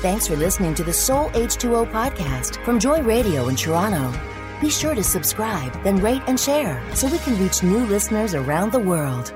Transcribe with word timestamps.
Thanks 0.00 0.28
for 0.28 0.36
listening 0.36 0.76
to 0.76 0.84
the 0.84 0.92
Soul 0.92 1.28
H2O 1.30 1.90
podcast 1.90 2.64
from 2.64 2.78
Joy 2.78 3.02
Radio 3.02 3.48
in 3.48 3.56
Toronto. 3.56 4.16
Be 4.60 4.70
sure 4.70 4.94
to 4.94 5.02
subscribe, 5.02 5.72
then 5.82 5.96
rate 5.96 6.22
and 6.28 6.38
share 6.38 6.80
so 6.94 7.08
we 7.08 7.18
can 7.18 7.36
reach 7.42 7.64
new 7.64 7.84
listeners 7.84 8.32
around 8.32 8.70
the 8.70 8.78
world. 8.78 9.34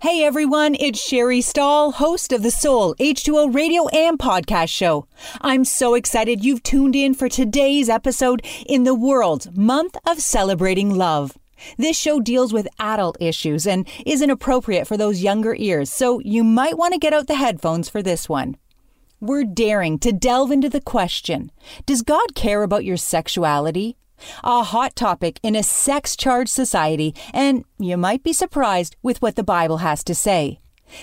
Hey 0.00 0.24
everyone, 0.24 0.74
it's 0.76 1.06
Sherry 1.06 1.42
Stahl, 1.42 1.92
host 1.92 2.32
of 2.32 2.42
the 2.42 2.50
Soul 2.50 2.94
H2O 2.94 3.54
radio 3.54 3.88
and 3.88 4.18
podcast 4.18 4.70
show. 4.70 5.06
I'm 5.42 5.66
so 5.66 5.96
excited 5.96 6.42
you've 6.42 6.62
tuned 6.62 6.96
in 6.96 7.12
for 7.12 7.28
today's 7.28 7.90
episode 7.90 8.46
in 8.64 8.84
the 8.84 8.94
world 8.94 9.54
month 9.54 9.98
of 10.06 10.20
celebrating 10.20 10.94
love. 10.94 11.36
This 11.76 11.98
show 11.98 12.20
deals 12.20 12.54
with 12.54 12.68
adult 12.78 13.18
issues 13.20 13.66
and 13.66 13.86
isn't 14.06 14.30
appropriate 14.30 14.86
for 14.86 14.96
those 14.96 15.22
younger 15.22 15.54
ears, 15.58 15.92
so 15.92 16.20
you 16.20 16.42
might 16.42 16.78
want 16.78 16.94
to 16.94 16.98
get 16.98 17.12
out 17.12 17.26
the 17.26 17.34
headphones 17.34 17.90
for 17.90 18.02
this 18.02 18.30
one. 18.30 18.56
We're 19.22 19.44
daring 19.44 20.00
to 20.00 20.10
delve 20.10 20.50
into 20.50 20.68
the 20.68 20.80
question 20.80 21.52
Does 21.86 22.02
God 22.02 22.34
care 22.34 22.64
about 22.64 22.84
your 22.84 22.96
sexuality? 22.96 23.96
A 24.42 24.64
hot 24.64 24.96
topic 24.96 25.38
in 25.44 25.54
a 25.54 25.62
sex 25.62 26.16
charged 26.16 26.50
society, 26.50 27.14
and 27.32 27.64
you 27.78 27.96
might 27.96 28.24
be 28.24 28.32
surprised 28.32 28.96
with 29.00 29.22
what 29.22 29.36
the 29.36 29.44
Bible 29.44 29.76
has 29.76 30.02
to 30.04 30.14
say. 30.16 30.58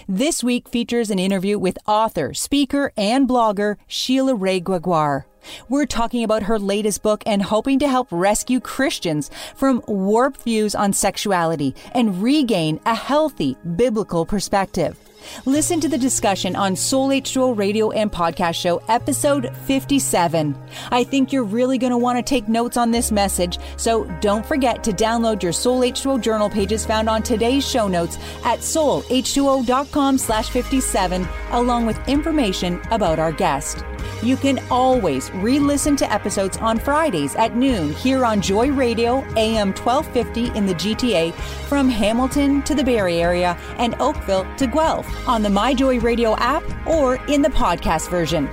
This 0.05 0.43
week 0.43 0.67
features 0.67 1.09
an 1.09 1.17
interview 1.17 1.57
with 1.57 1.77
author, 1.87 2.33
speaker, 2.33 2.91
and 2.97 3.25
blogger 3.25 3.77
Sheila 3.87 4.35
Wray 4.35 4.59
Gregoire. 4.59 5.25
We're 5.67 5.85
talking 5.85 6.23
about 6.23 6.43
her 6.43 6.59
latest 6.59 7.01
book 7.01 7.23
and 7.25 7.41
hoping 7.41 7.79
to 7.79 7.87
help 7.87 8.07
rescue 8.11 8.59
Christians 8.59 9.29
from 9.55 9.83
warped 9.87 10.41
views 10.43 10.75
on 10.75 10.93
sexuality 10.93 11.75
and 11.93 12.21
regain 12.21 12.79
a 12.85 12.95
healthy 12.95 13.57
biblical 13.75 14.25
perspective. 14.25 14.97
Listen 15.45 15.79
to 15.79 15.87
the 15.87 15.97
discussion 15.97 16.55
on 16.55 16.75
Soul 16.75 17.09
H2O 17.09 17.57
radio 17.57 17.91
and 17.91 18.11
podcast 18.11 18.55
show, 18.55 18.81
episode 18.87 19.55
57. 19.65 20.55
I 20.91 21.03
think 21.03 21.31
you're 21.31 21.43
really 21.43 21.77
going 21.77 21.91
to 21.91 21.97
want 21.97 22.17
to 22.17 22.23
take 22.23 22.47
notes 22.47 22.77
on 22.77 22.91
this 22.91 23.11
message, 23.11 23.57
so 23.77 24.05
don't 24.21 24.45
forget 24.45 24.83
to 24.85 24.91
download 24.91 25.43
your 25.43 25.51
Soul 25.53 25.81
H2O 25.81 26.21
journal 26.21 26.49
pages 26.49 26.85
found 26.85 27.09
on 27.09 27.21
today's 27.21 27.67
show 27.67 27.87
notes 27.87 28.17
at 28.43 28.59
soulh2o.com 28.59 30.17
slash 30.17 30.49
57, 30.49 31.27
along 31.51 31.85
with 31.85 32.07
information 32.07 32.81
about 32.91 33.19
our 33.19 33.31
guest. 33.31 33.83
You 34.23 34.37
can 34.37 34.59
always 34.69 35.29
re 35.41 35.59
listen 35.59 35.95
to 35.97 36.11
episodes 36.11 36.57
on 36.57 36.77
Fridays 36.77 37.35
at 37.35 37.55
noon 37.55 37.93
here 37.93 38.25
on 38.25 38.41
Joy 38.41 38.71
Radio, 38.71 39.19
AM 39.37 39.69
1250 39.73 40.57
in 40.57 40.65
the 40.65 40.75
GTA, 40.75 41.33
from 41.67 41.89
Hamilton 41.89 42.61
to 42.63 42.75
the 42.75 42.83
Barrie 42.83 43.21
area 43.21 43.57
and 43.77 43.95
Oakville 43.99 44.47
to 44.57 44.67
Guelph 44.67 45.27
on 45.27 45.41
the 45.41 45.49
My 45.49 45.73
Joy 45.73 45.99
Radio 45.99 46.35
app 46.37 46.63
or 46.87 47.15
in 47.27 47.41
the 47.41 47.49
podcast 47.49 48.09
version. 48.09 48.49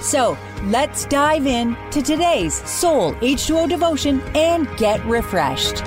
So 0.00 0.36
let's 0.64 1.04
dive 1.06 1.46
in 1.46 1.76
to 1.90 2.02
today's 2.02 2.54
Soul 2.68 3.14
H2O 3.14 3.68
devotion 3.68 4.20
and 4.34 4.68
get 4.76 5.04
refreshed. 5.04 5.82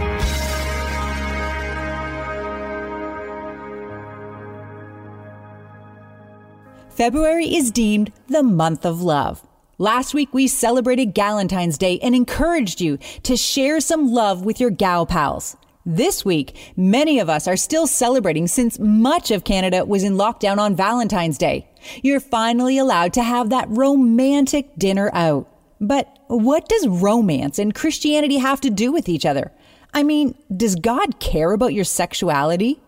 February 6.90 7.46
is 7.46 7.72
deemed 7.72 8.12
the 8.28 8.44
month 8.44 8.86
of 8.86 9.02
love. 9.02 9.49
Last 9.82 10.14
week, 10.14 10.34
we 10.34 10.50
celebrated 10.50 11.16
Galentine's 11.16 11.78
Day 11.78 12.00
and 12.04 12.14
encouraged 12.14 12.82
you 12.82 12.98
to 13.24 13.38
share 13.38 13.80
some 13.80 14.12
love 14.12 14.44
with 14.44 14.60
your 14.60 14.72
gal 14.72 15.06
pals. 15.06 15.56
This 15.86 16.26
week, 16.26 16.74
many 16.76 17.18
of 17.18 17.30
us 17.30 17.48
are 17.48 17.56
still 17.56 17.88
celebrating 17.88 18.46
since 18.46 18.78
much 18.78 19.32
of 19.32 19.46
Canada 19.46 19.86
was 19.86 20.04
in 20.04 20.16
lockdown 20.16 20.58
on 20.58 20.76
Valentine's 20.76 21.38
Day. 21.38 21.66
You're 22.04 22.20
finally 22.20 22.78
allowed 22.78 23.14
to 23.14 23.24
have 23.24 23.52
that 23.52 23.70
romantic 23.70 24.76
dinner 24.78 25.12
out. 25.14 25.48
But 25.80 26.14
what 26.28 26.68
does 26.68 26.86
romance 26.86 27.58
and 27.58 27.74
Christianity 27.74 28.36
have 28.36 28.60
to 28.60 28.70
do 28.70 28.92
with 28.92 29.08
each 29.08 29.26
other? 29.26 29.50
I 29.94 30.04
mean, 30.04 30.36
does 30.58 30.76
God 30.76 31.22
care 31.22 31.54
about 31.54 31.74
your 31.74 31.86
sexuality? 31.86 32.82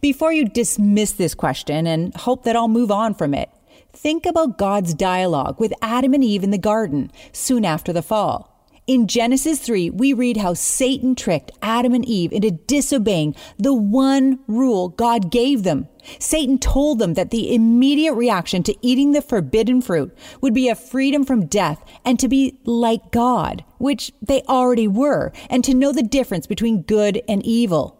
Before 0.00 0.32
you 0.32 0.48
dismiss 0.48 1.12
this 1.12 1.34
question 1.34 1.86
and 1.86 2.14
hope 2.14 2.44
that 2.44 2.56
I'll 2.56 2.66
move 2.66 2.90
on 2.90 3.12
from 3.12 3.34
it, 3.34 3.50
think 3.92 4.26
about 4.26 4.58
God's 4.58 4.94
dialogue 4.94 5.60
with 5.60 5.72
Adam 5.82 6.14
and 6.14 6.24
Eve 6.24 6.44
in 6.44 6.50
the 6.50 6.58
garden 6.58 7.10
soon 7.32 7.64
after 7.64 7.92
the 7.92 8.02
fall. 8.02 8.50
In 8.86 9.06
Genesis 9.06 9.60
3, 9.60 9.90
we 9.90 10.12
read 10.12 10.38
how 10.38 10.52
Satan 10.52 11.14
tricked 11.14 11.52
Adam 11.62 11.94
and 11.94 12.04
Eve 12.04 12.32
into 12.32 12.50
disobeying 12.50 13.36
the 13.56 13.72
one 13.72 14.40
rule 14.48 14.88
God 14.88 15.30
gave 15.30 15.62
them. 15.62 15.88
Satan 16.18 16.58
told 16.58 16.98
them 16.98 17.14
that 17.14 17.30
the 17.30 17.54
immediate 17.54 18.14
reaction 18.14 18.64
to 18.64 18.74
eating 18.84 19.12
the 19.12 19.22
forbidden 19.22 19.80
fruit 19.80 20.12
would 20.40 20.54
be 20.54 20.68
a 20.68 20.74
freedom 20.74 21.24
from 21.24 21.46
death 21.46 21.84
and 22.04 22.18
to 22.18 22.26
be 22.26 22.58
like 22.64 23.12
God, 23.12 23.64
which 23.78 24.10
they 24.20 24.42
already 24.48 24.88
were, 24.88 25.30
and 25.48 25.62
to 25.62 25.72
know 25.72 25.92
the 25.92 26.02
difference 26.02 26.48
between 26.48 26.82
good 26.82 27.22
and 27.28 27.46
evil. 27.46 27.96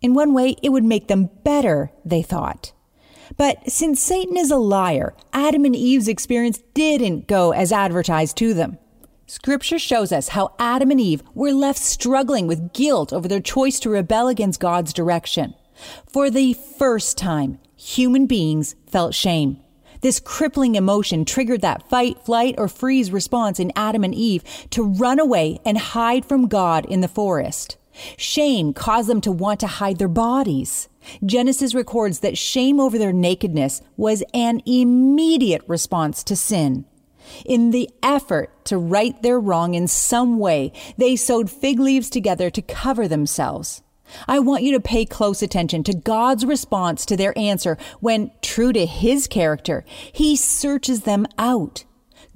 In 0.00 0.14
one 0.14 0.32
way, 0.32 0.54
it 0.62 0.68
would 0.68 0.84
make 0.84 1.08
them 1.08 1.28
better, 1.42 1.90
they 2.04 2.22
thought. 2.22 2.72
But 3.36 3.70
since 3.70 4.00
Satan 4.00 4.36
is 4.36 4.50
a 4.50 4.56
liar, 4.56 5.14
Adam 5.32 5.64
and 5.64 5.76
Eve's 5.76 6.08
experience 6.08 6.62
didn't 6.74 7.26
go 7.26 7.52
as 7.52 7.72
advertised 7.72 8.36
to 8.38 8.54
them. 8.54 8.78
Scripture 9.26 9.78
shows 9.78 10.10
us 10.10 10.28
how 10.28 10.54
Adam 10.58 10.90
and 10.90 11.00
Eve 11.00 11.22
were 11.34 11.52
left 11.52 11.78
struggling 11.78 12.48
with 12.48 12.72
guilt 12.72 13.12
over 13.12 13.28
their 13.28 13.40
choice 13.40 13.78
to 13.80 13.90
rebel 13.90 14.26
against 14.26 14.58
God's 14.58 14.92
direction. 14.92 15.54
For 16.12 16.30
the 16.30 16.54
first 16.54 17.16
time, 17.16 17.60
human 17.76 18.26
beings 18.26 18.74
felt 18.88 19.14
shame. 19.14 19.60
This 20.00 20.18
crippling 20.18 20.74
emotion 20.74 21.24
triggered 21.24 21.60
that 21.60 21.88
fight, 21.88 22.24
flight, 22.24 22.54
or 22.58 22.68
freeze 22.68 23.12
response 23.12 23.60
in 23.60 23.72
Adam 23.76 24.02
and 24.02 24.14
Eve 24.14 24.42
to 24.70 24.82
run 24.82 25.18
away 25.18 25.60
and 25.64 25.78
hide 25.78 26.24
from 26.24 26.48
God 26.48 26.86
in 26.86 27.00
the 27.00 27.08
forest. 27.08 27.76
Shame 28.16 28.72
caused 28.72 29.08
them 29.08 29.20
to 29.22 29.32
want 29.32 29.60
to 29.60 29.66
hide 29.66 29.98
their 29.98 30.08
bodies. 30.08 30.88
Genesis 31.24 31.74
records 31.74 32.20
that 32.20 32.38
shame 32.38 32.78
over 32.80 32.98
their 32.98 33.12
nakedness 33.12 33.82
was 33.96 34.22
an 34.34 34.62
immediate 34.66 35.62
response 35.66 36.22
to 36.24 36.36
sin. 36.36 36.84
In 37.44 37.70
the 37.70 37.90
effort 38.02 38.64
to 38.66 38.78
right 38.78 39.20
their 39.22 39.38
wrong 39.38 39.74
in 39.74 39.86
some 39.86 40.38
way, 40.38 40.72
they 40.96 41.16
sewed 41.16 41.50
fig 41.50 41.78
leaves 41.78 42.10
together 42.10 42.50
to 42.50 42.62
cover 42.62 43.06
themselves. 43.06 43.82
I 44.26 44.40
want 44.40 44.64
you 44.64 44.72
to 44.72 44.80
pay 44.80 45.04
close 45.04 45.42
attention 45.42 45.84
to 45.84 45.94
God's 45.94 46.44
response 46.44 47.06
to 47.06 47.16
their 47.16 47.36
answer 47.38 47.78
when, 48.00 48.32
true 48.42 48.72
to 48.72 48.86
his 48.86 49.26
character, 49.26 49.84
he 50.12 50.36
searches 50.36 51.02
them 51.02 51.26
out. 51.38 51.84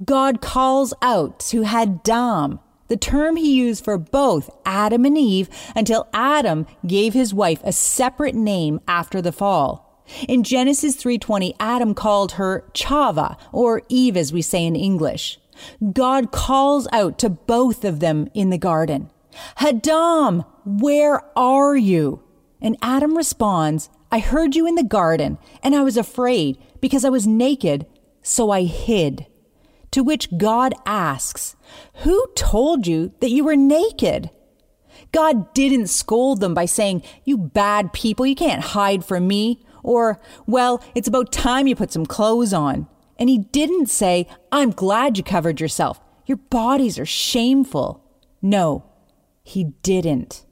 God 0.03 0.41
calls 0.41 0.93
out 1.01 1.39
to 1.41 1.63
Hadam, 1.63 2.59
the 2.87 2.97
term 2.97 3.35
he 3.35 3.55
used 3.55 3.83
for 3.83 3.97
both 3.97 4.49
Adam 4.65 5.05
and 5.05 5.17
Eve 5.17 5.49
until 5.75 6.07
Adam 6.13 6.65
gave 6.85 7.13
his 7.13 7.33
wife 7.33 7.61
a 7.63 7.71
separate 7.71 8.35
name 8.35 8.79
after 8.87 9.21
the 9.21 9.31
fall. 9.31 10.03
In 10.27 10.43
Genesis 10.43 10.95
3:20, 10.95 11.55
Adam 11.59 11.93
called 11.93 12.33
her 12.33 12.63
Chava 12.73 13.37
or 13.51 13.81
Eve 13.89 14.17
as 14.17 14.31
we 14.31 14.41
say 14.41 14.65
in 14.65 14.75
English. 14.75 15.39
God 15.93 16.31
calls 16.31 16.87
out 16.91 17.17
to 17.19 17.29
both 17.29 17.83
of 17.83 17.99
them 17.99 18.29
in 18.33 18.49
the 18.49 18.57
garden. 18.57 19.09
Hadam, 19.57 20.45
where 20.65 21.23
are 21.37 21.75
you? 21.75 22.21
And 22.61 22.77
Adam 22.81 23.17
responds, 23.17 23.89
I 24.11 24.19
heard 24.19 24.55
you 24.55 24.67
in 24.67 24.75
the 24.75 24.83
garden 24.83 25.37
and 25.63 25.75
I 25.75 25.83
was 25.83 25.97
afraid 25.97 26.57
because 26.81 27.03
I 27.03 27.09
was 27.09 27.27
naked, 27.27 27.85
so 28.21 28.51
I 28.51 28.63
hid. 28.63 29.25
To 29.91 30.03
which 30.03 30.37
God 30.37 30.73
asks, 30.85 31.55
Who 32.03 32.27
told 32.35 32.87
you 32.87 33.13
that 33.19 33.31
you 33.31 33.43
were 33.43 33.55
naked? 33.55 34.29
God 35.11 35.53
didn't 35.53 35.87
scold 35.87 36.41
them 36.41 36.53
by 36.53 36.65
saying, 36.65 37.03
You 37.23 37.37
bad 37.37 37.93
people, 37.93 38.25
you 38.25 38.35
can't 38.35 38.61
hide 38.61 39.05
from 39.05 39.27
me. 39.27 39.63
Or, 39.83 40.19
Well, 40.45 40.83
it's 40.93 41.07
about 41.07 41.31
time 41.31 41.67
you 41.67 41.75
put 41.75 41.91
some 41.91 42.05
clothes 42.05 42.53
on. 42.53 42.87
And 43.17 43.29
He 43.29 43.37
didn't 43.37 43.87
say, 43.87 44.27
I'm 44.51 44.71
glad 44.71 45.17
you 45.17 45.23
covered 45.23 45.61
yourself. 45.61 46.01
Your 46.25 46.37
bodies 46.37 46.99
are 46.99 47.05
shameful. 47.05 48.03
No, 48.41 48.83
He 49.43 49.65
didn't. 49.83 50.45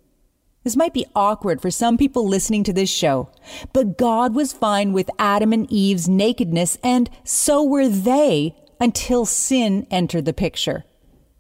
This 0.64 0.78
might 0.78 0.94
be 0.94 1.06
awkward 1.14 1.62
for 1.62 1.70
some 1.70 1.98
people 1.98 2.26
listening 2.26 2.64
to 2.64 2.74
this 2.74 2.90
show, 2.90 3.30
but 3.74 3.98
God 3.98 4.34
was 4.34 4.54
fine 4.54 4.94
with 4.94 5.10
Adam 5.20 5.52
and 5.52 5.70
Eve's 5.70 6.08
nakedness, 6.08 6.78
and 6.82 7.10
so 7.26 7.62
were 7.62 7.90
they 7.90 8.56
until 8.84 9.26
sin 9.26 9.88
entered 9.90 10.26
the 10.26 10.34
picture. 10.34 10.84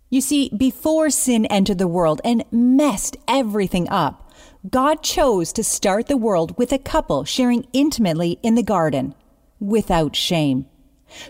You 0.09 0.21
see, 0.21 0.49
before 0.55 1.09
sin 1.09 1.45
entered 1.47 1.77
the 1.77 1.89
world 1.89 2.21
and 2.23 2.45
messed 2.53 3.17
everything 3.27 3.89
up, 3.89 4.31
God 4.69 5.03
chose 5.03 5.51
to 5.53 5.63
start 5.63 6.07
the 6.07 6.15
world 6.15 6.57
with 6.57 6.71
a 6.71 6.77
couple 6.77 7.25
sharing 7.25 7.67
intimately 7.73 8.39
in 8.43 8.55
the 8.55 8.63
garden, 8.63 9.13
without 9.59 10.15
shame. 10.15 10.67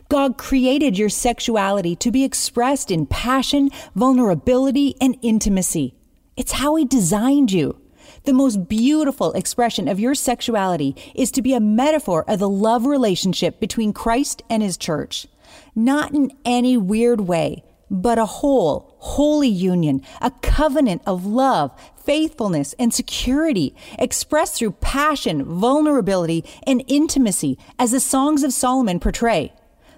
God 0.07 0.37
created 0.37 0.99
your 0.99 1.09
sexuality 1.09 1.95
to 1.95 2.11
be 2.11 2.23
expressed 2.23 2.91
in 2.91 3.07
passion, 3.07 3.71
vulnerability, 3.95 4.93
and 5.01 5.17
intimacy. 5.23 5.95
It's 6.37 6.51
how 6.51 6.75
He 6.75 6.85
designed 6.85 7.51
you. 7.51 7.81
The 8.25 8.33
most 8.33 8.69
beautiful 8.69 9.33
expression 9.33 9.87
of 9.87 9.99
your 9.99 10.13
sexuality 10.13 10.95
is 11.15 11.31
to 11.31 11.41
be 11.41 11.55
a 11.55 11.59
metaphor 11.59 12.23
of 12.27 12.37
the 12.37 12.49
love 12.49 12.85
relationship 12.85 13.59
between 13.59 13.93
Christ 13.93 14.43
and 14.47 14.61
His 14.61 14.77
church. 14.77 15.27
Not 15.75 16.13
in 16.13 16.31
any 16.45 16.77
weird 16.77 17.21
way, 17.21 17.63
but 17.89 18.17
a 18.17 18.25
whole, 18.25 18.95
holy 18.99 19.47
union, 19.47 20.01
a 20.21 20.31
covenant 20.41 21.01
of 21.05 21.25
love, 21.25 21.71
faithfulness, 21.95 22.73
and 22.79 22.93
security 22.93 23.75
expressed 23.99 24.55
through 24.55 24.71
passion, 24.71 25.43
vulnerability, 25.43 26.43
and 26.65 26.83
intimacy 26.87 27.57
as 27.77 27.91
the 27.91 27.99
songs 27.99 28.43
of 28.43 28.51
Solomon 28.53 28.99
portray. 28.99 29.53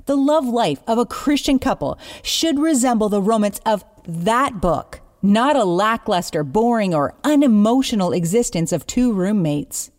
The 0.05 0.17
love 0.17 0.45
life 0.45 0.81
of 0.87 0.97
a 0.97 1.05
Christian 1.05 1.57
couple 1.57 1.97
should 2.21 2.59
resemble 2.59 3.09
the 3.09 3.21
romance 3.21 3.59
of 3.65 3.83
that 4.07 4.61
book, 4.61 5.01
not 5.21 5.55
a 5.55 5.63
lackluster, 5.63 6.43
boring, 6.43 6.93
or 6.93 7.15
unemotional 7.23 8.11
existence 8.11 8.71
of 8.71 8.85
two 8.85 9.13
roommates. 9.13 9.89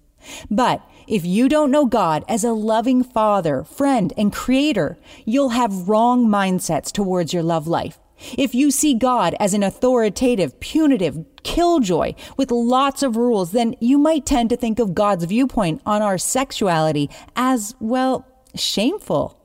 But 0.51 0.87
if 1.07 1.25
you 1.25 1.49
don't 1.49 1.71
know 1.71 1.87
God 1.87 2.25
as 2.29 2.45
a 2.45 2.53
loving 2.53 3.05
father, 3.05 3.65
friend, 3.65 4.13
and 4.17 4.33
creator, 4.33 4.99
you'll 5.25 5.51
have 5.51 5.89
wrong 5.89 6.27
mindsets 6.27 6.91
towards 6.91 7.33
your 7.33 7.43
love 7.43 7.67
life. 7.67 7.99
If 8.37 8.55
you 8.55 8.71
see 8.71 8.95
God 8.95 9.37
as 9.39 9.55
an 9.55 9.63
authoritative, 9.63 10.59
punitive, 10.59 11.25
killjoy 11.43 12.15
with 12.37 12.51
lots 12.51 13.03
of 13.03 13.17
rules, 13.17 13.53
then 13.53 13.77
you 13.79 13.99
might 13.99 14.27
tend 14.27 14.51
to 14.51 14.57
think 14.57 14.79
of 14.79 14.95
God's 14.95 15.25
viewpoint 15.27 15.83
on 15.85 16.03
our 16.03 16.19
sexuality 16.19 17.11
as, 17.37 17.75
well, 17.79 18.27
shameful. 18.55 19.39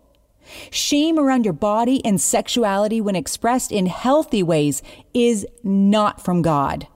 Shame 0.72 1.20
around 1.20 1.46
your 1.46 1.54
body 1.54 2.04
and 2.04 2.20
sexuality, 2.20 3.00
when 3.02 3.16
expressed 3.16 3.72
in 3.72 3.86
healthy 3.86 4.42
ways, 4.42 4.82
is 5.14 5.46
not 5.64 6.24
from 6.24 6.42
God. 6.42 6.88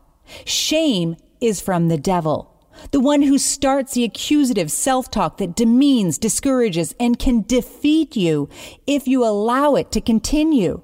Shame 0.46 1.18
is 1.40 1.62
from 1.62 1.88
the 1.88 1.98
devil. 1.98 2.55
The 2.92 3.00
one 3.00 3.22
who 3.22 3.38
starts 3.38 3.94
the 3.94 4.04
accusative 4.04 4.72
self 4.72 5.10
talk 5.12 5.38
that 5.38 5.56
demeans, 5.56 6.18
discourages, 6.18 6.96
and 7.00 7.18
can 7.18 7.44
defeat 7.44 8.16
you 8.16 8.50
if 8.86 9.08
you 9.08 9.26
allow 9.26 9.76
it 9.76 9.92
to 9.92 10.02
continue. 10.02 10.82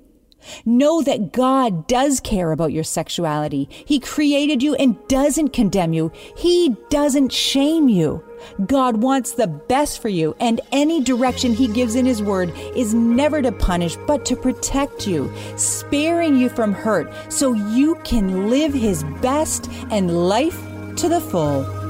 Know 0.65 1.01
that 1.03 1.31
God 1.31 1.87
does 1.87 2.19
care 2.19 2.51
about 2.51 2.71
your 2.71 2.83
sexuality. 2.83 3.67
He 3.69 3.99
created 3.99 4.63
you 4.63 4.75
and 4.75 4.97
doesn't 5.07 5.49
condemn 5.49 5.93
you. 5.93 6.11
He 6.35 6.75
doesn't 6.89 7.31
shame 7.31 7.87
you. 7.87 8.23
God 8.65 8.97
wants 9.03 9.33
the 9.33 9.45
best 9.45 10.01
for 10.01 10.09
you, 10.09 10.35
and 10.39 10.59
any 10.71 10.99
direction 10.99 11.53
He 11.53 11.67
gives 11.67 11.93
in 11.93 12.07
His 12.07 12.23
Word 12.23 12.51
is 12.75 12.93
never 12.93 13.41
to 13.41 13.51
punish, 13.51 13.95
but 14.07 14.25
to 14.25 14.35
protect 14.35 15.05
you, 15.05 15.31
sparing 15.57 16.35
you 16.35 16.49
from 16.49 16.73
hurt 16.73 17.13
so 17.31 17.53
you 17.53 17.95
can 18.03 18.49
live 18.49 18.73
His 18.73 19.03
best 19.21 19.69
and 19.91 20.27
life 20.27 20.59
to 20.95 21.07
the 21.07 21.21
full. 21.21 21.80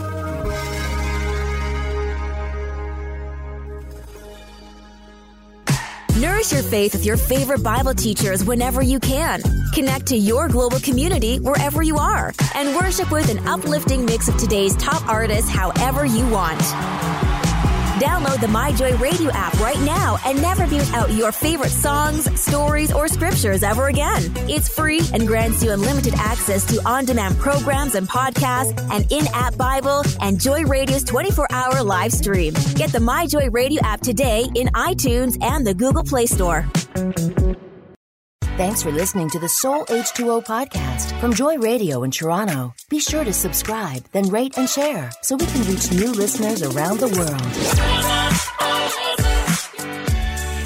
Nourish 6.22 6.52
your 6.52 6.62
faith 6.62 6.94
with 6.94 7.06
your 7.06 7.18
favorite 7.18 7.64
Bible 7.64 7.96
teachers 7.96 8.44
whenever 8.44 8.82
you 8.82 9.00
can. 9.00 9.42
Connect 9.74 10.06
to 10.08 10.16
your 10.16 10.48
global 10.50 10.80
community 10.80 11.40
wherever 11.40 11.82
you 11.82 11.98
are 11.98 12.34
and 12.54 12.76
worship 12.76 13.12
with 13.12 13.30
an 13.30 13.48
uplifting 13.48 14.06
mix 14.06 14.28
of 14.28 14.38
today's 14.38 14.76
top 14.76 15.08
artists 15.08 15.50
however 15.50 16.06
you 16.06 16.28
want. 16.30 16.62
Download 18.02 18.40
the 18.40 18.48
MyJoy 18.48 19.00
Radio 19.00 19.32
app 19.32 19.54
right 19.60 19.80
now 19.82 20.18
and 20.26 20.42
never 20.42 20.66
mute 20.66 20.92
out 20.92 21.12
your 21.12 21.32
favorite 21.32 21.70
songs, 21.70 22.28
stories, 22.42 22.92
or 22.92 23.08
scriptures 23.08 23.62
ever 23.62 23.90
again. 23.90 24.24
It's 24.50 24.68
free 24.68 25.02
and 25.14 25.28
grants 25.28 25.64
you 25.64 25.72
unlimited 25.72 26.16
access 26.16 26.66
to 26.74 26.82
on 26.84 27.06
demand 27.06 27.38
programs 27.38 27.94
and 27.94 28.10
podcasts, 28.10 28.76
and 28.92 29.06
in 29.12 29.28
app 29.36 29.56
Bible, 29.56 30.02
and 30.20 30.42
Joy 30.42 30.64
Radio's 30.64 31.04
24 31.04 31.46
hour 31.52 31.84
live 31.84 32.12
stream. 32.12 32.56
Get 32.74 32.92
the 32.92 32.98
MyJoy 32.98 33.54
Radio 33.54 33.84
app 33.84 34.02
today 34.02 34.50
in 34.56 34.70
iTunes 34.70 35.38
and 35.44 35.68
the 35.68 35.76
Google 35.76 36.04
Play 36.04 36.26
Store. 36.26 36.66
Thanks 38.62 38.84
for 38.84 38.92
listening 38.92 39.28
to 39.32 39.40
the 39.40 39.50
Soul 39.50 39.86
H2O 39.86 40.46
podcast 40.46 41.20
from 41.20 41.34
Joy 41.34 41.58
Radio 41.58 42.04
in 42.04 42.12
Toronto. 42.12 42.76
Be 42.90 43.00
sure 43.00 43.24
to 43.24 43.34
subscribe, 43.34 44.06
then 44.12 44.30
rate 44.30 44.56
and 44.56 44.70
share 44.70 45.10
so 45.24 45.36
we 45.36 45.48
can 45.48 45.68
reach 45.68 45.92
new 45.92 46.12
listeners 46.12 46.62
around 46.62 47.00
the 47.00 47.08
world. 47.18 47.42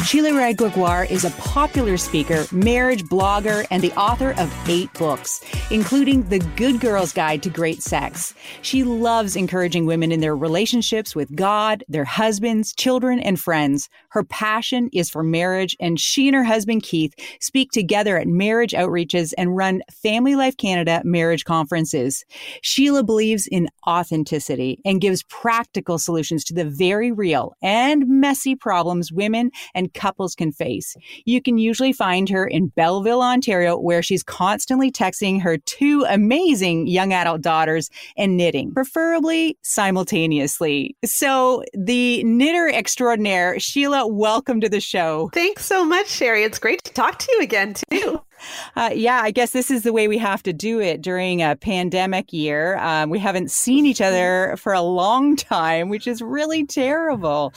Sheila 0.05 0.37
Wray 0.37 0.53
Gregoire 0.53 1.05
is 1.05 1.23
a 1.23 1.31
popular 1.31 1.95
speaker, 1.95 2.45
marriage 2.51 3.03
blogger, 3.05 3.65
and 3.71 3.81
the 3.81 3.93
author 3.93 4.31
of 4.37 4.53
eight 4.69 4.91
books, 4.93 5.41
including 5.71 6.21
The 6.29 6.39
Good 6.55 6.79
Girl's 6.79 7.11
Guide 7.11 7.41
to 7.41 7.49
Great 7.49 7.81
Sex. 7.81 8.35
She 8.61 8.83
loves 8.83 9.35
encouraging 9.35 9.87
women 9.87 10.11
in 10.11 10.19
their 10.19 10.35
relationships 10.35 11.15
with 11.15 11.35
God, 11.35 11.83
their 11.87 12.05
husbands, 12.05 12.71
children, 12.73 13.19
and 13.19 13.39
friends. 13.39 13.89
Her 14.09 14.23
passion 14.23 14.89
is 14.93 15.09
for 15.09 15.23
marriage, 15.23 15.75
and 15.79 15.99
she 15.99 16.27
and 16.27 16.35
her 16.35 16.43
husband 16.43 16.83
Keith 16.83 17.15
speak 17.39 17.71
together 17.71 18.17
at 18.19 18.27
marriage 18.27 18.73
outreaches 18.73 19.33
and 19.39 19.57
run 19.57 19.81
Family 19.91 20.35
Life 20.35 20.55
Canada 20.57 21.01
marriage 21.03 21.45
conferences. 21.45 22.25
Sheila 22.61 23.03
believes 23.03 23.47
in 23.47 23.67
authenticity 23.87 24.79
and 24.85 25.01
gives 25.01 25.23
practical 25.23 25.97
solutions 25.97 26.43
to 26.45 26.53
the 26.53 26.65
very 26.65 27.11
real 27.11 27.55
and 27.63 28.07
messy 28.07 28.55
problems 28.55 29.11
women 29.11 29.49
and 29.73 29.93
couples 29.95 30.35
can 30.35 30.51
face. 30.51 30.95
You 31.25 31.41
can 31.41 31.57
usually 31.57 31.93
find 31.93 32.29
her 32.29 32.45
in 32.45 32.67
Belleville, 32.67 33.23
Ontario, 33.23 33.79
where 33.79 34.03
she's 34.03 34.21
constantly 34.21 34.91
texting 34.91 35.41
her 35.41 35.54
two 35.59 36.05
amazing 36.09 36.87
young 36.87 37.13
adult 37.13 37.41
daughters 37.41 37.89
and 38.17 38.37
knitting, 38.37 38.73
preferably 38.73 39.57
simultaneously. 39.61 40.95
So, 41.05 41.63
the 41.73 42.23
knitter 42.23 42.69
extraordinaire, 42.69 43.59
Sheila, 43.59 44.07
welcome 44.07 44.61
to 44.61 44.69
the 44.69 44.81
show. 44.81 45.29
Thanks 45.33 45.65
so 45.65 45.85
much, 45.85 46.07
Sherry. 46.07 46.43
It's 46.43 46.59
great 46.59 46.83
to 46.83 46.93
talk 46.93 47.19
to 47.19 47.31
you 47.33 47.41
again, 47.41 47.73
too. 47.73 48.21
Uh, 48.75 48.89
yeah, 48.93 49.21
I 49.23 49.31
guess 49.31 49.51
this 49.51 49.71
is 49.71 49.83
the 49.83 49.93
way 49.93 50.09
we 50.09 50.17
have 50.17 50.43
to 50.43 50.51
do 50.51 50.81
it 50.81 51.01
during 51.01 51.41
a 51.41 51.55
pandemic 51.55 52.33
year. 52.33 52.77
Um, 52.77 53.09
we 53.09 53.17
haven't 53.17 53.49
seen 53.49 53.85
each 53.85 54.01
other 54.01 54.55
for 54.57 54.73
a 54.73 54.81
long 54.81 55.35
time, 55.35 55.89
which 55.89 56.05
is 56.05 56.21
really 56.21 56.65
terrible. 56.65 57.53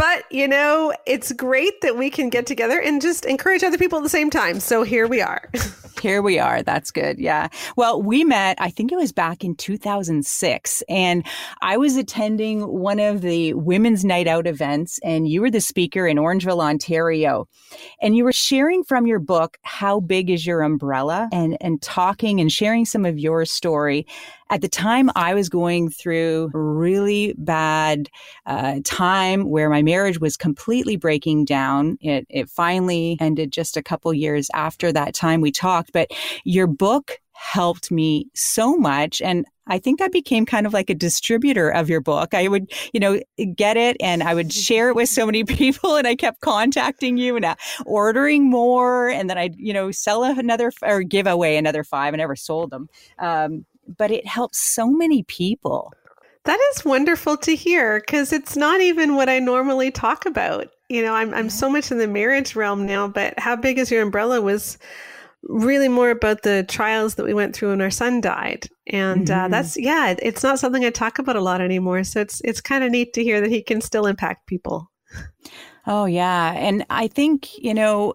But, 0.00 0.24
you 0.30 0.48
know, 0.48 0.94
it's 1.04 1.30
great 1.32 1.82
that 1.82 1.98
we 1.98 2.08
can 2.08 2.30
get 2.30 2.46
together 2.46 2.80
and 2.80 3.02
just 3.02 3.26
encourage 3.26 3.62
other 3.62 3.76
people 3.76 3.98
at 3.98 4.02
the 4.02 4.08
same 4.08 4.30
time. 4.30 4.58
So 4.58 4.82
here 4.82 5.06
we 5.06 5.20
are. 5.20 5.50
here 6.00 6.22
we 6.22 6.38
are. 6.38 6.62
That's 6.62 6.90
good. 6.90 7.18
Yeah. 7.18 7.48
Well, 7.76 8.00
we 8.00 8.24
met, 8.24 8.56
I 8.58 8.70
think 8.70 8.92
it 8.92 8.96
was 8.96 9.12
back 9.12 9.44
in 9.44 9.54
2006, 9.54 10.82
and 10.88 11.26
I 11.60 11.76
was 11.76 11.98
attending 11.98 12.62
one 12.62 12.98
of 12.98 13.20
the 13.20 13.52
Women's 13.52 14.02
Night 14.02 14.26
Out 14.26 14.46
events, 14.46 14.98
and 15.04 15.28
you 15.28 15.42
were 15.42 15.50
the 15.50 15.60
speaker 15.60 16.06
in 16.06 16.16
Orangeville, 16.16 16.62
Ontario. 16.62 17.46
And 18.00 18.16
you 18.16 18.24
were 18.24 18.32
sharing 18.32 18.82
from 18.84 19.06
your 19.06 19.18
book, 19.18 19.58
How 19.64 20.00
Big 20.00 20.30
is 20.30 20.46
Your 20.46 20.62
Umbrella? 20.62 21.28
and, 21.30 21.58
and 21.60 21.82
talking 21.82 22.40
and 22.40 22.50
sharing 22.50 22.86
some 22.86 23.04
of 23.04 23.18
your 23.18 23.44
story. 23.44 24.06
At 24.50 24.62
the 24.62 24.68
time, 24.68 25.10
I 25.14 25.32
was 25.34 25.48
going 25.48 25.90
through 25.90 26.50
really 26.52 27.34
bad 27.38 28.08
uh, 28.46 28.80
time 28.84 29.48
where 29.48 29.70
my 29.70 29.80
marriage 29.80 30.20
was 30.20 30.36
completely 30.36 30.96
breaking 30.96 31.44
down. 31.44 31.98
It, 32.00 32.26
it 32.28 32.50
finally 32.50 33.16
ended 33.20 33.52
just 33.52 33.76
a 33.76 33.82
couple 33.82 34.12
years 34.12 34.50
after 34.52 34.92
that 34.92 35.14
time 35.14 35.40
we 35.40 35.52
talked. 35.52 35.92
But 35.92 36.10
your 36.44 36.66
book 36.66 37.18
helped 37.40 37.90
me 37.90 38.26
so 38.34 38.76
much. 38.76 39.22
And 39.22 39.46
I 39.66 39.78
think 39.78 40.02
I 40.02 40.08
became 40.08 40.44
kind 40.44 40.66
of 40.66 40.74
like 40.74 40.90
a 40.90 40.94
distributor 40.94 41.70
of 41.70 41.88
your 41.88 42.00
book. 42.00 42.34
I 42.34 42.48
would, 42.48 42.70
you 42.92 43.00
know, 43.00 43.20
get 43.54 43.76
it 43.76 43.96
and 44.00 44.22
I 44.22 44.34
would 44.34 44.52
share 44.66 44.90
it 44.90 44.96
with 44.96 45.08
so 45.08 45.24
many 45.24 45.44
people 45.44 45.96
and 45.96 46.06
I 46.06 46.16
kept 46.16 46.40
contacting 46.40 47.16
you 47.16 47.36
and 47.36 47.44
uh, 47.44 47.54
ordering 47.86 48.50
more. 48.50 49.08
And 49.08 49.30
then 49.30 49.38
I'd, 49.38 49.54
you 49.56 49.72
know, 49.72 49.90
sell 49.90 50.24
another 50.24 50.72
or 50.82 51.02
give 51.02 51.26
away 51.26 51.56
another 51.56 51.84
five. 51.84 52.12
I 52.12 52.16
never 52.16 52.36
sold 52.36 52.70
them. 52.70 52.88
Um, 53.18 53.64
but 53.98 54.10
it 54.10 54.26
helps 54.26 54.58
so 54.58 54.90
many 54.90 55.22
people. 55.24 55.92
That 56.44 56.58
is 56.72 56.84
wonderful 56.84 57.36
to 57.38 57.54
hear 57.54 58.00
because 58.00 58.32
it's 58.32 58.56
not 58.56 58.80
even 58.80 59.14
what 59.14 59.28
I 59.28 59.38
normally 59.38 59.90
talk 59.90 60.24
about. 60.26 60.68
You 60.88 61.02
know, 61.02 61.14
I'm 61.14 61.34
I'm 61.34 61.50
so 61.50 61.68
much 61.68 61.90
in 61.90 61.98
the 61.98 62.08
marriage 62.08 62.56
realm 62.56 62.86
now, 62.86 63.08
but 63.08 63.38
how 63.38 63.56
big 63.56 63.78
is 63.78 63.90
your 63.90 64.02
umbrella 64.02 64.40
was 64.40 64.78
really 65.42 65.88
more 65.88 66.10
about 66.10 66.42
the 66.42 66.64
trials 66.64 67.14
that 67.14 67.24
we 67.24 67.34
went 67.34 67.54
through 67.54 67.70
when 67.70 67.80
our 67.80 67.90
son 67.90 68.20
died 68.20 68.66
and 68.88 69.30
uh, 69.30 69.34
mm-hmm. 69.34 69.44
uh, 69.44 69.48
that's 69.48 69.78
yeah 69.78 70.14
it's 70.20 70.42
not 70.42 70.58
something 70.58 70.84
i 70.84 70.90
talk 70.90 71.18
about 71.18 71.36
a 71.36 71.40
lot 71.40 71.60
anymore 71.60 72.04
so 72.04 72.20
it's 72.20 72.42
it's 72.44 72.60
kind 72.60 72.84
of 72.84 72.90
neat 72.90 73.14
to 73.14 73.22
hear 73.22 73.40
that 73.40 73.50
he 73.50 73.62
can 73.62 73.80
still 73.80 74.06
impact 74.06 74.46
people 74.46 74.90
oh 75.86 76.04
yeah 76.04 76.52
and 76.52 76.84
i 76.90 77.08
think 77.08 77.56
you 77.56 77.72
know 77.72 78.12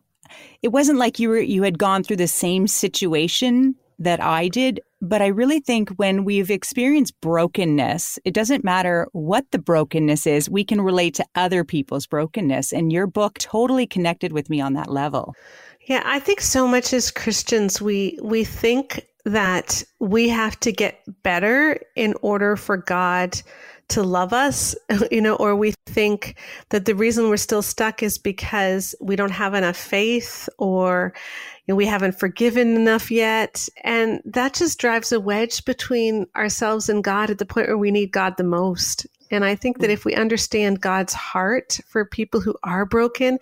it 0.62 0.67
wasn't 0.67 1.00
like 1.00 1.17
you 1.20 1.29
were 1.29 1.39
you 1.39 1.63
had 1.63 1.79
gone 1.79 2.03
through 2.03 2.15
the 2.15 2.27
same 2.27 2.67
situation 2.67 3.75
that 4.00 4.22
I 4.22 4.48
did. 4.48 4.82
But 5.02 5.22
I 5.22 5.28
really 5.28 5.60
think 5.60 5.90
when 5.98 6.25
we've 6.25 6.50
experienced 6.50 7.20
brokenness, 7.22 8.20
it 8.25 8.34
doesn't 8.34 8.64
matter 8.64 9.08
what 9.12 9.46
the 9.52 9.60
brokenness 9.60 10.25
is, 10.25 10.50
we 10.50 10.64
can 10.64 10.82
relate 10.82 11.14
to 11.16 11.25
other 11.36 11.64
people's 11.64 12.08
brokenness. 12.08 12.74
And 12.74 12.92
your 12.92 13.08
book 13.08 13.38
totally 13.38 13.86
connected 13.86 14.34
with 14.34 14.50
me 14.50 14.62
on 14.62 14.74
that 14.74 14.90
level. 14.90 15.36
Yeah, 15.88 16.02
I 16.04 16.20
think 16.20 16.42
so 16.42 16.68
much 16.68 16.94
as 16.94 17.12
Christians, 17.12 17.80
we 17.80 18.18
we 18.24 18.44
think 18.44 19.06
that 19.25 19.84
we 20.00 20.30
have 20.30 20.60
to 20.62 20.72
get 20.72 21.02
better 21.24 21.80
in 21.96 22.14
order 22.22 22.56
for 22.56 22.78
God 22.78 23.42
to 23.89 24.04
love 24.04 24.34
us, 24.34 24.75
you 25.12 25.22
know, 25.22 25.36
or 25.36 25.56
we 25.56 25.74
think 25.86 26.38
that 26.70 26.86
the 26.86 26.96
reason 26.96 27.30
we're 27.30 27.38
still 27.38 27.62
stuck 27.62 28.01
is 28.01 28.18
because 28.18 28.96
we 29.00 29.15
don't 29.15 29.32
have 29.32 29.54
enough 29.54 29.77
faith 29.77 30.50
or 30.58 31.13
you 31.65 31.72
know, 31.72 31.75
we 31.75 31.86
haven't 31.86 32.20
forgiven 32.20 32.75
enough 32.75 33.10
yet. 33.10 33.68
And 33.84 34.22
that 34.25 34.54
just 34.54 34.80
drives 34.80 35.12
a 35.12 35.20
wedge 35.20 35.65
between 35.65 36.27
ourselves 36.36 36.89
and 36.89 37.04
God 37.04 37.30
at 37.30 37.39
the 37.39 37.46
point 37.46 37.68
where 37.68 37.77
we 37.77 37.92
need 37.92 38.12
God 38.12 38.38
the 38.38 38.44
most. 38.44 39.08
And 39.32 39.44
I 39.44 39.56
think 39.56 39.80
that 39.80 39.88
hmm. 39.88 39.94
if 39.94 40.06
we 40.06 40.13
understand 40.15 40.82
God's 40.82 41.13
heart 41.13 41.80
for 41.88 42.06
people 42.06 42.39
who 42.39 42.56
are 42.63 42.86
broken, 42.86 43.39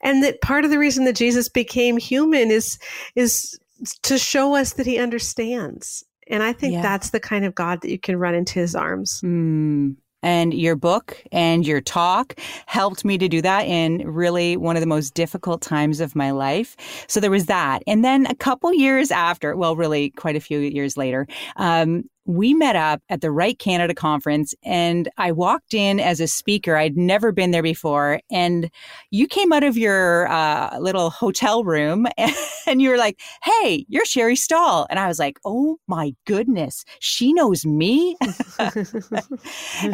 and 0.00 0.22
that 0.22 0.40
part 0.40 0.64
of 0.64 0.70
the 0.70 0.78
reason 0.78 1.04
that 1.04 1.16
Jesus 1.16 1.48
became 1.48 1.96
human 1.96 2.50
is 2.50 2.78
is 3.14 3.58
to 4.02 4.16
show 4.16 4.54
us 4.54 4.74
that 4.74 4.86
he 4.86 4.98
understands. 4.98 6.04
And 6.28 6.42
I 6.42 6.52
think 6.52 6.74
yeah. 6.74 6.82
that's 6.82 7.10
the 7.10 7.20
kind 7.20 7.44
of 7.44 7.54
God 7.54 7.80
that 7.82 7.90
you 7.90 7.98
can 7.98 8.16
run 8.16 8.34
into 8.34 8.58
his 8.58 8.74
arms. 8.74 9.20
Mm, 9.22 9.96
and 10.22 10.54
your 10.54 10.76
book 10.76 11.22
and 11.30 11.66
your 11.66 11.80
talk 11.80 12.38
helped 12.66 13.04
me 13.04 13.16
to 13.18 13.28
do 13.28 13.40
that 13.42 13.66
in 13.66 13.98
really 14.06 14.56
one 14.56 14.76
of 14.76 14.80
the 14.80 14.86
most 14.86 15.14
difficult 15.14 15.62
times 15.62 16.00
of 16.00 16.16
my 16.16 16.32
life. 16.32 16.76
So 17.06 17.20
there 17.20 17.30
was 17.30 17.46
that. 17.46 17.82
And 17.86 18.04
then 18.04 18.26
a 18.26 18.34
couple 18.34 18.72
years 18.74 19.10
after, 19.10 19.54
well, 19.56 19.76
really 19.76 20.10
quite 20.10 20.36
a 20.36 20.40
few 20.40 20.58
years 20.58 20.96
later, 20.96 21.26
um, 21.56 22.04
we 22.26 22.54
met 22.54 22.76
up 22.76 23.02
at 23.08 23.20
the 23.20 23.30
Write 23.30 23.58
Canada 23.58 23.94
conference 23.94 24.54
and 24.64 25.08
I 25.16 25.32
walked 25.32 25.74
in 25.74 26.00
as 26.00 26.20
a 26.20 26.26
speaker. 26.26 26.76
I'd 26.76 26.96
never 26.96 27.30
been 27.30 27.52
there 27.52 27.62
before. 27.62 28.20
And 28.30 28.70
you 29.10 29.28
came 29.28 29.52
out 29.52 29.62
of 29.62 29.76
your 29.76 30.28
uh, 30.28 30.78
little 30.78 31.10
hotel 31.10 31.62
room 31.62 32.06
and 32.66 32.82
you 32.82 32.90
were 32.90 32.96
like, 32.96 33.20
Hey, 33.44 33.86
you're 33.88 34.04
Sherry 34.04 34.36
Stahl. 34.36 34.86
And 34.90 34.98
I 34.98 35.06
was 35.06 35.18
like, 35.18 35.38
Oh 35.44 35.78
my 35.86 36.14
goodness, 36.26 36.84
she 36.98 37.32
knows 37.32 37.64
me. 37.64 38.16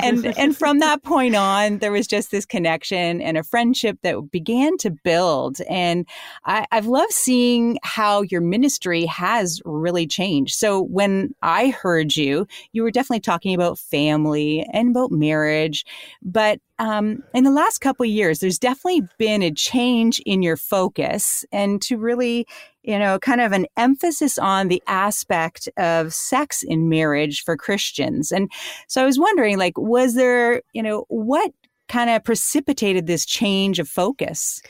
and, 0.03 0.27
and 0.39 0.57
from 0.57 0.79
that 0.79 1.03
point 1.03 1.37
on, 1.37 1.79
there 1.79 1.93
was 1.93 2.07
just 2.07 2.31
this 2.31 2.47
connection 2.47 3.21
and 3.21 3.37
a 3.37 3.43
friendship 3.43 3.99
that 4.03 4.31
began 4.31 4.79
to 4.79 4.91
build. 4.91 5.61
And 5.69 6.09
I, 6.47 6.67
I've 6.73 6.87
loved 6.87 7.13
seeing 7.13 7.79
how 7.83 8.23
your 8.23 8.41
ministry 8.41 9.05
has 9.07 9.61
really 9.67 10.07
changed. 10.07 10.55
So 10.55 10.81
when 10.81 11.35
I 11.43 11.71
heard 11.71 12.17
you, 12.17 12.22
you, 12.23 12.47
you 12.73 12.83
were 12.83 12.91
definitely 12.91 13.21
talking 13.21 13.55
about 13.55 13.79
family 13.79 14.67
and 14.73 14.91
about 14.91 15.11
marriage. 15.11 15.85
But 16.23 16.61
um, 16.79 17.23
in 17.35 17.45
the 17.45 17.51
last 17.51 17.79
couple 17.79 18.07
years, 18.07 18.41
there's 18.41 18.59
definitely 18.59 19.03
been 19.19 19.43
a 19.43 19.51
change 19.51 20.21
in 20.27 20.43
your 20.43 20.57
focus 20.57 21.45
and 21.53 21.81
to 21.83 21.97
really, 21.97 22.47
you 22.83 22.99
know, 22.99 23.19
kind 23.19 23.41
of 23.41 23.53
an 23.53 23.67
emphasis 23.77 24.39
on 24.39 24.69
the 24.69 24.83
aspect 24.87 25.69
of 25.77 26.13
sex 26.13 26.63
in 26.63 26.89
marriage 26.89 27.43
for 27.43 27.57
Christians. 27.57 28.33
And 28.33 28.51
so 28.89 29.03
I 29.03 29.07
was 29.07 29.19
wondering, 29.19 29.59
like, 29.59 29.79
was 29.79 30.15
there, 30.15 30.63
you 30.73 30.83
know, 30.83 31.05
what 31.09 31.53
kind 31.89 32.11
of 32.11 32.25
precipitated 32.25 33.07
this 33.07 33.27
change 33.27 33.79
of 33.79 33.89
focus? 33.89 34.63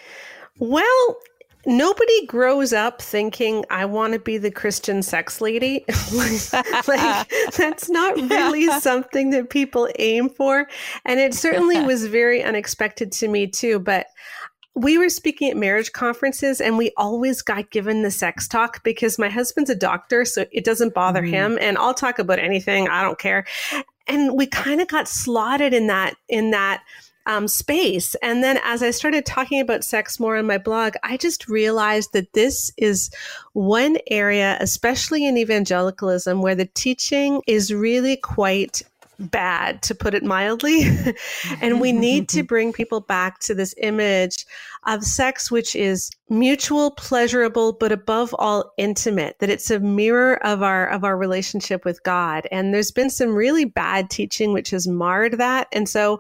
Well, 0.59 1.17
nobody 1.67 2.27
grows 2.27 2.73
up 2.73 3.01
thinking 3.01 3.65
I 3.71 3.85
want 3.85 4.13
to 4.15 4.19
be 4.19 4.39
the 4.39 4.51
Christian 4.51 5.03
sex 5.03 5.41
lady. 5.41 5.85
like, 6.13 7.29
that's 7.57 7.89
not 7.89 8.17
really 8.31 8.69
something 8.81 9.31
that 9.31 9.51
people 9.51 9.89
aim 9.99 10.29
for. 10.29 10.69
And 11.05 11.21
it 11.21 11.35
certainly 11.35 11.81
was 11.87 12.07
very 12.07 12.43
unexpected 12.43 13.13
to 13.13 13.29
me 13.29 13.47
too. 13.47 13.79
But 13.79 14.07
we 14.75 14.97
were 14.97 15.11
speaking 15.11 15.51
at 15.51 15.57
marriage 15.57 15.93
conferences 15.93 16.61
and 16.61 16.79
we 16.79 16.93
always 16.97 17.43
got 17.43 17.71
given 17.71 18.03
the 18.03 18.11
sex 18.11 18.49
talk 18.49 18.83
because 18.83 19.19
my 19.19 19.29
husband's 19.29 19.71
a 19.71 19.75
doctor, 19.75 20.25
so 20.25 20.47
it 20.51 20.65
doesn't 20.65 20.95
bother 20.95 21.23
mm. 21.23 21.31
him. 21.31 21.59
And 21.61 21.77
I'll 21.77 21.95
talk 21.95 22.19
about 22.19 22.39
anything. 22.39 22.89
I 22.89 23.03
don't 23.03 23.19
care. 23.19 23.45
And 24.07 24.35
we 24.37 24.47
kind 24.47 24.81
of 24.81 24.89
got 24.89 25.07
slotted 25.09 25.75
in 25.75 25.87
that, 25.89 26.15
in 26.29 26.51
that 26.51 26.83
um, 27.27 27.49
space. 27.49 28.15
And 28.17 28.43
then 28.43 28.59
as 28.65 28.83
I 28.83 28.91
started 28.91 29.25
talking 29.25 29.61
about 29.61 29.85
sex 29.85 30.19
more 30.19 30.37
on 30.37 30.47
my 30.47 30.59
blog, 30.59 30.95
I 31.03 31.17
just 31.17 31.49
realized 31.49 32.13
that 32.13 32.33
this 32.33 32.73
is 32.77 33.11
one 33.53 33.99
area, 34.11 34.57
especially 34.61 35.27
in 35.27 35.37
evangelicalism, 35.37 36.43
where 36.43 36.55
the 36.55 36.67
teaching 36.75 37.43
is 37.47 37.73
really 37.73 38.17
quite 38.17 38.83
bad, 39.31 39.83
to 39.83 39.95
put 39.95 40.15
it 40.15 40.23
mildly. 40.23 40.83
and 41.61 41.81
we 41.81 41.93
need 41.93 42.29
to 42.31 42.43
bring 42.43 42.73
people 42.73 43.01
back 43.01 43.39
to 43.41 43.55
this 43.55 43.75
image 43.79 44.47
of 44.85 45.05
sex, 45.05 45.51
which 45.51 45.77
is 45.77 46.11
mutual, 46.29 46.91
pleasurable, 46.93 47.73
but 47.73 47.93
above 47.93 48.35
all 48.39 48.73
intimate, 48.79 49.39
that 49.39 49.51
it's 49.51 49.71
a 49.71 49.79
mirror 49.79 50.45
of 50.45 50.63
our 50.63 50.89
of 50.89 51.05
our 51.05 51.17
relationship 51.17 51.85
with 51.85 52.03
God. 52.03 52.49
And 52.51 52.75
there's 52.75 52.91
been 52.91 53.11
some 53.11 53.35
really 53.35 53.65
bad 53.65 54.11
teaching 54.11 54.53
which 54.53 54.71
has 54.71 54.89
marred 54.89 55.39
that. 55.39 55.69
And 55.73 55.89
so 55.89 56.19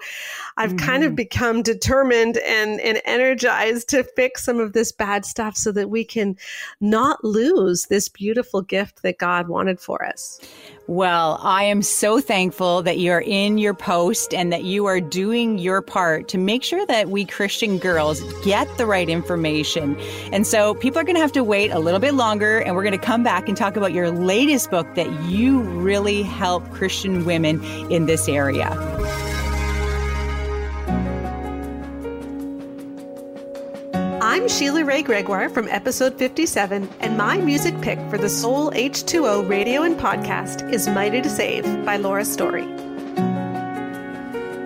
I've 0.56 0.74
mm-hmm. 0.74 0.86
kind 0.86 1.02
of 1.02 1.10
mm-hmm. 1.10 1.16
become 1.16 1.62
determined 1.62 2.38
and, 2.38 2.80
and 2.80 3.00
energized 3.04 3.88
to 3.90 4.04
fix 4.04 4.44
some 4.44 4.60
of 4.60 4.74
this 4.74 4.92
bad 4.92 5.24
stuff 5.24 5.56
so 5.56 5.72
that 5.72 5.90
we 5.90 6.04
can 6.04 6.36
not 6.80 7.24
lose 7.24 7.86
this 7.86 8.08
beautiful 8.08 8.62
gift 8.62 9.02
that 9.02 9.18
God 9.18 9.48
wanted 9.48 9.80
for 9.80 10.04
us. 10.04 10.40
Well, 10.88 11.38
I 11.40 11.62
am 11.64 11.80
so 11.80 12.20
thankful 12.20 12.82
that 12.82 12.98
you're 12.98 13.20
in 13.20 13.56
your 13.56 13.72
post 13.72 14.34
and 14.34 14.52
that 14.52 14.64
you 14.64 14.86
are 14.86 15.00
doing 15.00 15.58
your 15.58 15.80
part 15.80 16.26
to 16.28 16.38
make 16.38 16.64
sure 16.64 16.84
that 16.86 17.08
we 17.08 17.24
Christian 17.24 17.78
girls 17.78 18.20
get 18.44 18.66
the 18.78 18.86
right 18.86 19.08
information. 19.08 19.96
And 20.32 20.44
so 20.44 20.74
people 20.74 20.98
are 20.98 21.04
going 21.04 21.14
to 21.14 21.20
have 21.20 21.32
to 21.32 21.44
wait 21.44 21.70
a 21.70 21.78
little 21.78 22.00
bit 22.00 22.14
longer, 22.14 22.58
and 22.58 22.74
we're 22.74 22.82
going 22.82 22.98
to 22.98 23.06
come 23.06 23.22
back 23.22 23.48
and 23.48 23.56
talk 23.56 23.76
about 23.76 23.92
your 23.92 24.10
latest 24.10 24.72
book 24.72 24.92
that 24.96 25.08
you 25.24 25.60
really 25.60 26.24
help 26.24 26.68
Christian 26.72 27.24
women 27.24 27.62
in 27.90 28.06
this 28.06 28.28
area. 28.28 28.70
I'm 34.32 34.48
Sheila 34.48 34.82
Wray 34.82 35.02
Gregoire 35.02 35.50
from 35.50 35.68
episode 35.68 36.16
57, 36.16 36.88
and 37.00 37.18
my 37.18 37.36
music 37.36 37.78
pick 37.82 37.98
for 38.08 38.16
the 38.16 38.30
Soul 38.30 38.70
H2O 38.70 39.46
radio 39.46 39.82
and 39.82 39.94
podcast 39.94 40.72
is 40.72 40.88
Mighty 40.88 41.20
to 41.20 41.28
Save 41.28 41.84
by 41.84 41.98
Laura 41.98 42.24
Story. 42.24 42.64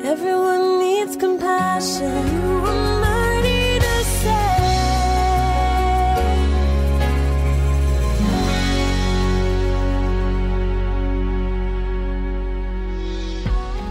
Everyone 0.05 0.79
needs 0.79 1.17
compassion. 1.17 2.96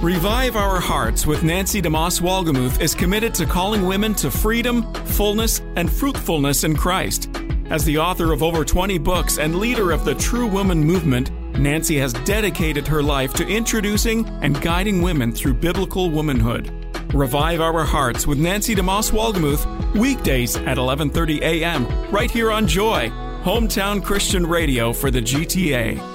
Revive 0.06 0.56
Our 0.56 0.80
Hearts 0.80 1.26
with 1.26 1.42
Nancy 1.42 1.82
DeMoss 1.82 2.22
Wolgemuth 2.22 2.80
is 2.80 2.94
committed 2.94 3.34
to 3.34 3.48
calling 3.48 3.88
women 3.88 4.14
to 4.16 4.30
freedom, 4.30 4.94
fullness, 4.94 5.64
and 5.78 5.92
fruitfulness 5.92 6.64
in 6.64 6.76
Christ. 6.76 7.32
As 7.72 7.84
the 7.86 7.98
author 7.98 8.32
of 8.32 8.44
over 8.44 8.64
20 8.64 9.00
books 9.00 9.40
and 9.40 9.56
leader 9.56 9.90
of 9.90 10.06
the 10.06 10.14
True 10.14 10.46
Woman 10.46 10.84
movement, 10.84 11.32
Nancy 11.58 11.98
has 11.98 12.14
dedicated 12.14 12.88
her 12.88 13.02
life 13.02 13.34
to 13.34 13.48
introducing 13.48 14.28
and 14.44 14.62
guiding 14.62 15.02
women 15.02 15.32
through 15.32 15.56
biblical 15.56 16.12
womanhood. 16.12 16.72
Revive 17.12 17.60
Our 17.60 17.84
Hearts 17.84 18.28
with 18.28 18.38
Nancy 18.38 18.76
DeMoss 18.76 19.12
Wolgemuth, 19.12 19.66
weekdays 19.96 20.56
at 20.56 20.78
11:30 20.78 21.42
a.m. 21.42 21.88
right 22.12 22.30
here 22.30 22.52
on 22.52 22.68
Joy, 22.68 23.10
hometown 23.44 24.04
Christian 24.04 24.46
radio 24.46 24.94
for 24.94 25.10
the 25.10 25.24
GTA. 25.24 26.15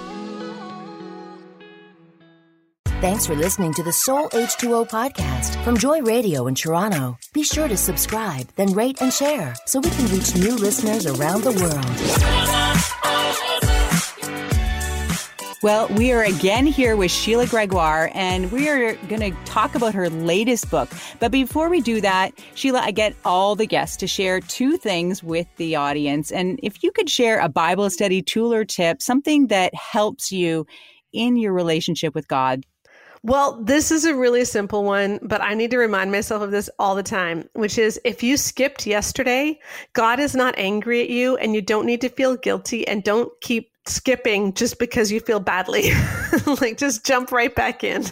Thanks 3.00 3.26
for 3.26 3.34
listening 3.34 3.72
to 3.74 3.82
the 3.82 3.94
Soul 3.94 4.28
H2O 4.28 4.90
podcast 4.90 5.64
from 5.64 5.78
Joy 5.78 6.02
Radio 6.02 6.48
in 6.48 6.54
Toronto. 6.54 7.16
Be 7.32 7.42
sure 7.42 7.66
to 7.66 7.74
subscribe, 7.74 8.46
then 8.56 8.74
rate 8.74 9.00
and 9.00 9.10
share 9.10 9.54
so 9.64 9.80
we 9.80 9.88
can 9.88 10.06
reach 10.08 10.36
new 10.36 10.54
listeners 10.54 11.06
around 11.06 11.42
the 11.42 11.52
world. 11.52 11.86
Well, 15.62 15.88
we 15.96 16.12
are 16.12 16.24
again 16.24 16.66
here 16.66 16.94
with 16.94 17.10
Sheila 17.10 17.46
Gregoire, 17.46 18.10
and 18.12 18.52
we 18.52 18.68
are 18.68 18.94
going 19.08 19.32
to 19.32 19.44
talk 19.46 19.74
about 19.74 19.94
her 19.94 20.10
latest 20.10 20.70
book. 20.70 20.90
But 21.20 21.32
before 21.32 21.70
we 21.70 21.80
do 21.80 22.02
that, 22.02 22.34
Sheila, 22.54 22.80
I 22.80 22.90
get 22.90 23.16
all 23.24 23.56
the 23.56 23.66
guests 23.66 23.96
to 23.96 24.06
share 24.06 24.40
two 24.40 24.76
things 24.76 25.22
with 25.22 25.46
the 25.56 25.74
audience. 25.74 26.30
And 26.30 26.60
if 26.62 26.82
you 26.82 26.92
could 26.92 27.08
share 27.08 27.40
a 27.40 27.48
Bible 27.48 27.88
study 27.88 28.20
tool 28.20 28.52
or 28.52 28.66
tip, 28.66 29.00
something 29.00 29.46
that 29.46 29.74
helps 29.74 30.30
you 30.30 30.66
in 31.14 31.38
your 31.38 31.54
relationship 31.54 32.14
with 32.14 32.28
God, 32.28 32.66
well, 33.22 33.62
this 33.62 33.90
is 33.90 34.04
a 34.06 34.14
really 34.14 34.44
simple 34.44 34.84
one, 34.84 35.18
but 35.22 35.42
I 35.42 35.54
need 35.54 35.70
to 35.72 35.78
remind 35.78 36.10
myself 36.10 36.42
of 36.42 36.50
this 36.50 36.70
all 36.78 36.94
the 36.94 37.02
time, 37.02 37.48
which 37.52 37.76
is 37.76 38.00
if 38.04 38.22
you 38.22 38.36
skipped 38.36 38.86
yesterday, 38.86 39.58
God 39.92 40.18
is 40.20 40.34
not 40.34 40.54
angry 40.56 41.02
at 41.02 41.10
you 41.10 41.36
and 41.36 41.54
you 41.54 41.60
don't 41.60 41.84
need 41.84 42.00
to 42.00 42.08
feel 42.08 42.36
guilty 42.36 42.88
and 42.88 43.04
don't 43.04 43.30
keep 43.42 43.70
skipping 43.86 44.54
just 44.54 44.78
because 44.78 45.12
you 45.12 45.20
feel 45.20 45.40
badly. 45.40 45.90
like 46.60 46.78
just 46.78 47.04
jump 47.04 47.30
right 47.30 47.54
back 47.54 47.84
in. 47.84 48.06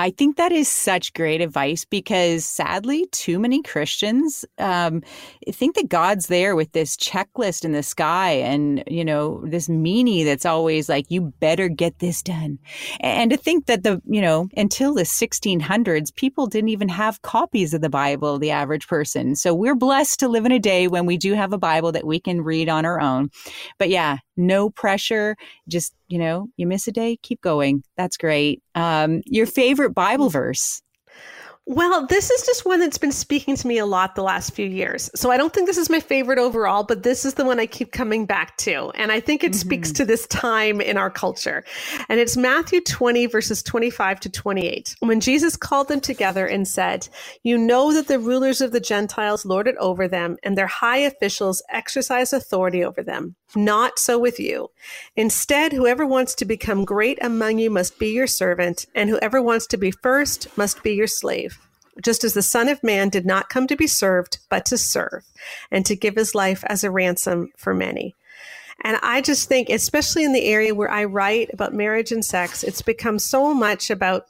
I 0.00 0.10
think 0.10 0.36
that 0.36 0.50
is 0.50 0.66
such 0.66 1.12
great 1.12 1.42
advice 1.42 1.84
because 1.84 2.46
sadly, 2.46 3.06
too 3.12 3.38
many 3.38 3.62
Christians 3.62 4.46
um, 4.56 5.02
think 5.50 5.76
that 5.76 5.90
God's 5.90 6.28
there 6.28 6.56
with 6.56 6.72
this 6.72 6.96
checklist 6.96 7.66
in 7.66 7.72
the 7.72 7.82
sky 7.82 8.30
and, 8.30 8.82
you 8.86 9.04
know, 9.04 9.44
this 9.46 9.68
meanie 9.68 10.24
that's 10.24 10.46
always 10.46 10.88
like, 10.88 11.10
you 11.10 11.34
better 11.40 11.68
get 11.68 11.98
this 11.98 12.22
done. 12.22 12.58
And 13.00 13.30
to 13.30 13.36
think 13.36 13.66
that 13.66 13.82
the, 13.82 14.00
you 14.06 14.22
know, 14.22 14.48
until 14.56 14.94
the 14.94 15.02
1600s, 15.02 16.14
people 16.14 16.46
didn't 16.46 16.70
even 16.70 16.88
have 16.88 17.20
copies 17.20 17.74
of 17.74 17.82
the 17.82 17.90
Bible, 17.90 18.38
the 18.38 18.52
average 18.52 18.88
person. 18.88 19.36
So 19.36 19.52
we're 19.52 19.74
blessed 19.74 20.18
to 20.20 20.28
live 20.28 20.46
in 20.46 20.52
a 20.52 20.58
day 20.58 20.88
when 20.88 21.04
we 21.04 21.18
do 21.18 21.34
have 21.34 21.52
a 21.52 21.58
Bible 21.58 21.92
that 21.92 22.06
we 22.06 22.20
can 22.20 22.40
read 22.40 22.70
on 22.70 22.86
our 22.86 23.02
own. 23.02 23.28
But 23.78 23.90
yeah, 23.90 24.16
no 24.40 24.70
pressure. 24.70 25.36
Just, 25.68 25.94
you 26.08 26.18
know, 26.18 26.48
you 26.56 26.66
miss 26.66 26.88
a 26.88 26.92
day, 26.92 27.18
keep 27.22 27.40
going. 27.40 27.84
That's 27.96 28.16
great. 28.16 28.62
Um, 28.74 29.22
your 29.26 29.46
favorite 29.46 29.90
Bible 29.90 30.30
verse? 30.30 30.82
Well, 31.72 32.04
this 32.04 32.32
is 32.32 32.44
just 32.44 32.66
one 32.66 32.80
that's 32.80 32.98
been 32.98 33.12
speaking 33.12 33.54
to 33.54 33.68
me 33.68 33.78
a 33.78 33.86
lot 33.86 34.16
the 34.16 34.24
last 34.24 34.54
few 34.54 34.66
years. 34.66 35.08
So 35.14 35.30
I 35.30 35.36
don't 35.36 35.52
think 35.52 35.68
this 35.68 35.78
is 35.78 35.88
my 35.88 36.00
favorite 36.00 36.40
overall, 36.40 36.82
but 36.82 37.04
this 37.04 37.24
is 37.24 37.34
the 37.34 37.44
one 37.44 37.60
I 37.60 37.66
keep 37.66 37.92
coming 37.92 38.26
back 38.26 38.56
to. 38.56 38.90
And 38.96 39.12
I 39.12 39.20
think 39.20 39.44
it 39.44 39.52
mm-hmm. 39.52 39.60
speaks 39.60 39.92
to 39.92 40.04
this 40.04 40.26
time 40.26 40.80
in 40.80 40.96
our 40.96 41.10
culture. 41.10 41.62
And 42.08 42.18
it's 42.18 42.36
Matthew 42.36 42.80
20, 42.80 43.26
verses 43.26 43.62
25 43.62 44.18
to 44.18 44.28
28. 44.28 44.96
When 44.98 45.20
Jesus 45.20 45.56
called 45.56 45.86
them 45.86 46.00
together 46.00 46.44
and 46.44 46.66
said, 46.66 47.08
You 47.44 47.56
know 47.56 47.94
that 47.94 48.08
the 48.08 48.18
rulers 48.18 48.60
of 48.60 48.72
the 48.72 48.80
Gentiles 48.80 49.46
lord 49.46 49.68
it 49.68 49.76
over 49.76 50.08
them, 50.08 50.38
and 50.42 50.58
their 50.58 50.66
high 50.66 50.98
officials 50.98 51.62
exercise 51.70 52.32
authority 52.32 52.82
over 52.82 53.04
them. 53.04 53.36
Not 53.54 54.00
so 54.00 54.18
with 54.18 54.40
you. 54.40 54.70
Instead, 55.14 55.72
whoever 55.72 56.04
wants 56.04 56.34
to 56.36 56.44
become 56.44 56.84
great 56.84 57.18
among 57.22 57.58
you 57.60 57.70
must 57.70 57.96
be 58.00 58.08
your 58.08 58.26
servant, 58.26 58.86
and 58.96 59.08
whoever 59.08 59.40
wants 59.40 59.68
to 59.68 59.76
be 59.76 59.92
first 59.92 60.56
must 60.58 60.82
be 60.82 60.94
your 60.94 61.06
slave 61.06 61.59
just 62.02 62.24
as 62.24 62.34
the 62.34 62.42
Son 62.42 62.68
of 62.68 62.82
Man 62.82 63.08
did 63.08 63.26
not 63.26 63.48
come 63.48 63.66
to 63.66 63.76
be 63.76 63.86
served, 63.86 64.38
but 64.48 64.64
to 64.66 64.78
serve, 64.78 65.24
and 65.70 65.84
to 65.86 65.96
give 65.96 66.16
his 66.16 66.34
life 66.34 66.64
as 66.66 66.84
a 66.84 66.90
ransom 66.90 67.50
for 67.56 67.74
many. 67.74 68.14
And 68.82 68.98
I 69.02 69.20
just 69.20 69.48
think, 69.48 69.68
especially 69.68 70.24
in 70.24 70.32
the 70.32 70.46
area 70.46 70.74
where 70.74 70.90
I 70.90 71.04
write 71.04 71.50
about 71.52 71.74
marriage 71.74 72.12
and 72.12 72.24
sex, 72.24 72.64
it's 72.64 72.82
become 72.82 73.18
so 73.18 73.52
much 73.52 73.90
about 73.90 74.26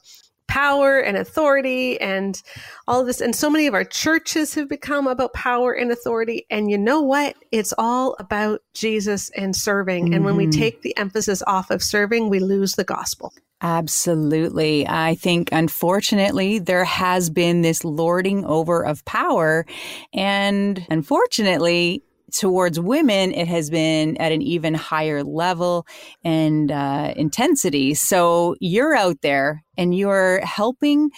power 0.51 0.99
and 0.99 1.15
authority 1.15 1.97
and 2.01 2.43
all 2.85 2.99
of 2.99 3.07
this. 3.07 3.21
And 3.21 3.33
so 3.33 3.49
many 3.49 3.67
of 3.67 3.73
our 3.73 3.85
churches 3.85 4.53
have 4.55 4.67
become 4.67 5.07
about 5.07 5.31
power 5.31 5.71
and 5.71 5.89
authority. 5.93 6.45
And 6.49 6.69
you 6.69 6.77
know 6.77 7.01
what? 7.01 7.37
It's 7.53 7.73
all 7.77 8.17
about 8.19 8.61
Jesus 8.73 9.29
and 9.29 9.55
serving. 9.55 10.07
Mm-hmm. 10.07 10.13
And 10.13 10.25
when 10.25 10.35
we 10.35 10.47
mm-hmm. 10.47 10.59
take 10.59 10.81
the 10.81 10.97
emphasis 10.97 11.41
off 11.47 11.71
of 11.71 11.81
serving, 11.81 12.27
we 12.27 12.41
lose 12.41 12.73
the 12.73 12.83
gospel. 12.83 13.31
Absolutely. 13.61 14.85
I 14.85 15.15
think, 15.15 15.47
unfortunately, 15.53 16.59
there 16.59 16.83
has 16.83 17.29
been 17.29 17.61
this 17.61 17.85
lording 17.85 18.43
over 18.43 18.83
of 18.83 19.05
power. 19.05 19.65
And 20.13 20.85
unfortunately, 20.89 22.03
towards 22.31 22.79
women, 22.79 23.31
it 23.31 23.47
has 23.47 23.69
been 23.69 24.17
at 24.17 24.31
an 24.31 24.41
even 24.41 24.73
higher 24.73 25.23
level 25.23 25.85
and 26.23 26.71
uh, 26.71 27.13
intensity. 27.15 27.93
So 27.93 28.55
you're 28.59 28.95
out 28.95 29.21
there 29.21 29.63
and 29.77 29.95
you're 29.95 30.39
helping 30.41 31.11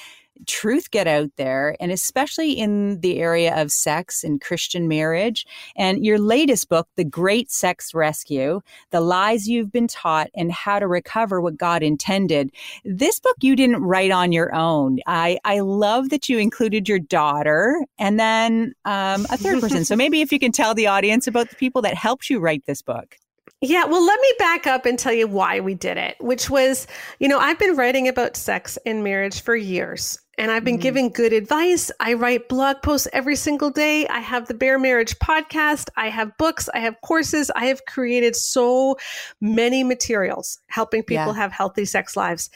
truth 0.48 0.92
get 0.92 1.08
out 1.08 1.30
there, 1.38 1.76
and 1.80 1.92
especially 1.92 2.54
in 2.54 3.00
the 3.02 3.20
area 3.20 3.60
of 3.60 3.72
sex 3.72 4.24
and 4.24 4.42
Christian 4.42 4.88
marriage. 4.88 5.46
And 5.76 6.06
your 6.06 6.20
latest 6.20 6.70
book, 6.70 6.88
The 6.96 7.04
Great 7.04 7.52
Sex 7.52 7.94
Rescue 7.94 8.62
The 8.92 9.02
Lies 9.02 9.48
You've 9.48 9.72
Been 9.72 9.88
Taught 9.88 10.30
and 10.36 10.52
How 10.52 10.80
to 10.80 10.88
Recover 10.88 11.42
What 11.42 11.58
God 11.58 11.84
Intended. 11.84 12.52
This 12.84 13.20
book 13.20 13.36
you 13.42 13.56
didn't 13.56 13.84
write 13.84 14.12
on 14.12 14.32
your 14.32 14.54
own. 14.54 15.00
I, 15.08 15.40
I 15.44 15.60
love 15.60 16.10
that 16.10 16.30
you 16.30 16.38
included 16.38 16.88
your 16.88 17.00
daughter 17.00 17.84
and 17.98 18.20
then 18.20 18.74
um, 18.86 19.26
a 19.30 19.38
third 19.38 19.62
person. 19.62 19.86
so 19.86 19.96
maybe 19.96 20.22
if 20.22 20.32
you 20.32 20.40
can 20.40 20.52
tell 20.52 20.74
the 20.74 20.88
audience 20.88 21.28
about 21.28 21.50
the 21.50 21.56
people 21.56 21.82
that 21.84 21.96
helped 21.96 22.30
you 22.30 22.40
write 22.40 22.66
this 22.66 22.82
book. 22.82 23.18
Yeah, 23.62 23.86
well, 23.86 24.06
let 24.06 24.20
me 24.20 24.34
back 24.40 24.68
up 24.68 24.86
and 24.86 25.00
tell 25.00 25.14
you 25.14 25.26
why 25.26 25.62
we 25.62 25.74
did 25.74 25.96
it, 25.96 26.18
which 26.20 26.50
was, 26.50 26.86
you 27.20 27.30
know, 27.30 27.40
I've 27.40 27.58
been 27.58 27.78
writing 27.78 28.10
about 28.10 28.36
sex 28.36 28.78
and 28.86 29.06
marriage 29.06 29.42
for 29.42 29.56
years 29.56 30.20
and 30.38 30.52
I've 30.52 30.64
been 30.64 30.78
mm. 30.78 30.82
giving 30.82 31.10
good 31.10 31.34
advice. 31.34 31.92
I 32.00 32.14
write 32.14 32.50
blog 32.50 32.82
posts 32.82 33.08
every 33.14 33.36
single 33.36 33.70
day. 33.70 34.08
I 34.08 34.20
have 34.20 34.48
the 34.48 34.54
Bare 34.54 34.80
Marriage 34.80 35.18
podcast. 35.20 35.90
I 35.96 36.10
have 36.10 36.36
books. 36.38 36.70
I 36.74 36.80
have 36.80 37.00
courses. 37.02 37.52
I 37.56 37.66
have 37.66 37.86
created 37.86 38.36
so 38.36 38.98
many 39.42 39.84
materials 39.84 40.60
helping 40.68 41.04
people 41.04 41.28
yeah. 41.28 41.34
have 41.34 41.52
healthy 41.52 41.86
sex 41.86 42.18
lives. 42.18 42.50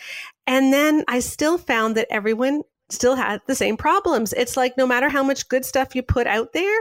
And 0.48 0.74
then 0.74 1.04
I 1.08 1.20
still 1.20 1.58
found 1.58 1.96
that 1.98 2.08
everyone 2.10 2.64
still 2.90 3.16
had 3.16 3.42
the 3.48 3.56
same 3.56 3.78
problems. 3.78 4.34
It's 4.34 4.58
like 4.58 4.78
no 4.78 4.88
matter 4.88 5.10
how 5.10 5.22
much 5.22 5.50
good 5.50 5.66
stuff 5.66 5.94
you 5.94 6.02
put 6.02 6.26
out 6.26 6.54
there, 6.54 6.80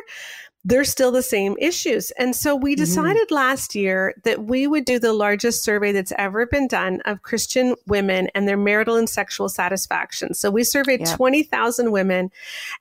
there's 0.67 0.91
still 0.91 1.13
the 1.13 1.23
same 1.23 1.55
issues. 1.61 2.11
And 2.19 2.35
so 2.35 2.57
we 2.57 2.73
mm-hmm. 2.73 2.81
decided 2.81 3.29
mm-hmm. 3.29 3.37
last 3.37 3.77
year 3.77 4.15
that 4.25 4.45
we 4.45 4.67
would 4.67 4.85
do 4.85 4.99
the 4.99 5.13
largest 5.13 5.63
survey 5.63 5.93
that's 5.93 6.13
ever 6.19 6.45
been 6.45 6.67
done 6.67 7.01
of 7.05 7.23
Christian 7.23 7.77
women 7.87 8.29
and 8.35 8.49
their 8.49 8.57
marital 8.57 8.97
and 8.97 9.09
sexual 9.09 9.49
satisfaction. 9.49 10.35
So 10.35 10.51
we 10.51 10.65
surveyed 10.65 11.01
yep. 11.01 11.17
20,000 11.17 11.93
women, 11.93 12.33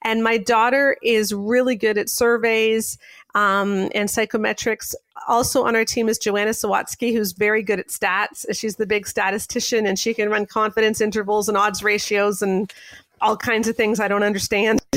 and 0.01 0.23
my 0.23 0.37
daughter 0.39 0.97
is 1.03 1.31
really 1.31 1.75
good 1.75 1.99
at 1.99 2.09
surveys 2.09 2.97
um, 3.35 3.89
and 3.93 4.09
psychometrics. 4.09 4.95
Also 5.27 5.63
on 5.63 5.75
our 5.75 5.85
team 5.85 6.09
is 6.09 6.17
Joanna 6.17 6.51
Sawatsky, 6.51 7.13
who's 7.13 7.33
very 7.33 7.61
good 7.61 7.79
at 7.79 7.89
stats. 7.89 8.47
She's 8.57 8.77
the 8.77 8.87
big 8.87 9.05
statistician, 9.05 9.85
and 9.85 9.99
she 9.99 10.15
can 10.15 10.29
run 10.29 10.47
confidence 10.47 11.01
intervals 11.01 11.47
and 11.47 11.55
odds 11.55 11.83
ratios 11.83 12.41
and 12.41 12.73
all 13.21 13.37
kinds 13.37 13.67
of 13.67 13.75
things 13.75 13.99
I 13.99 14.07
don't 14.07 14.23
understand. 14.23 14.81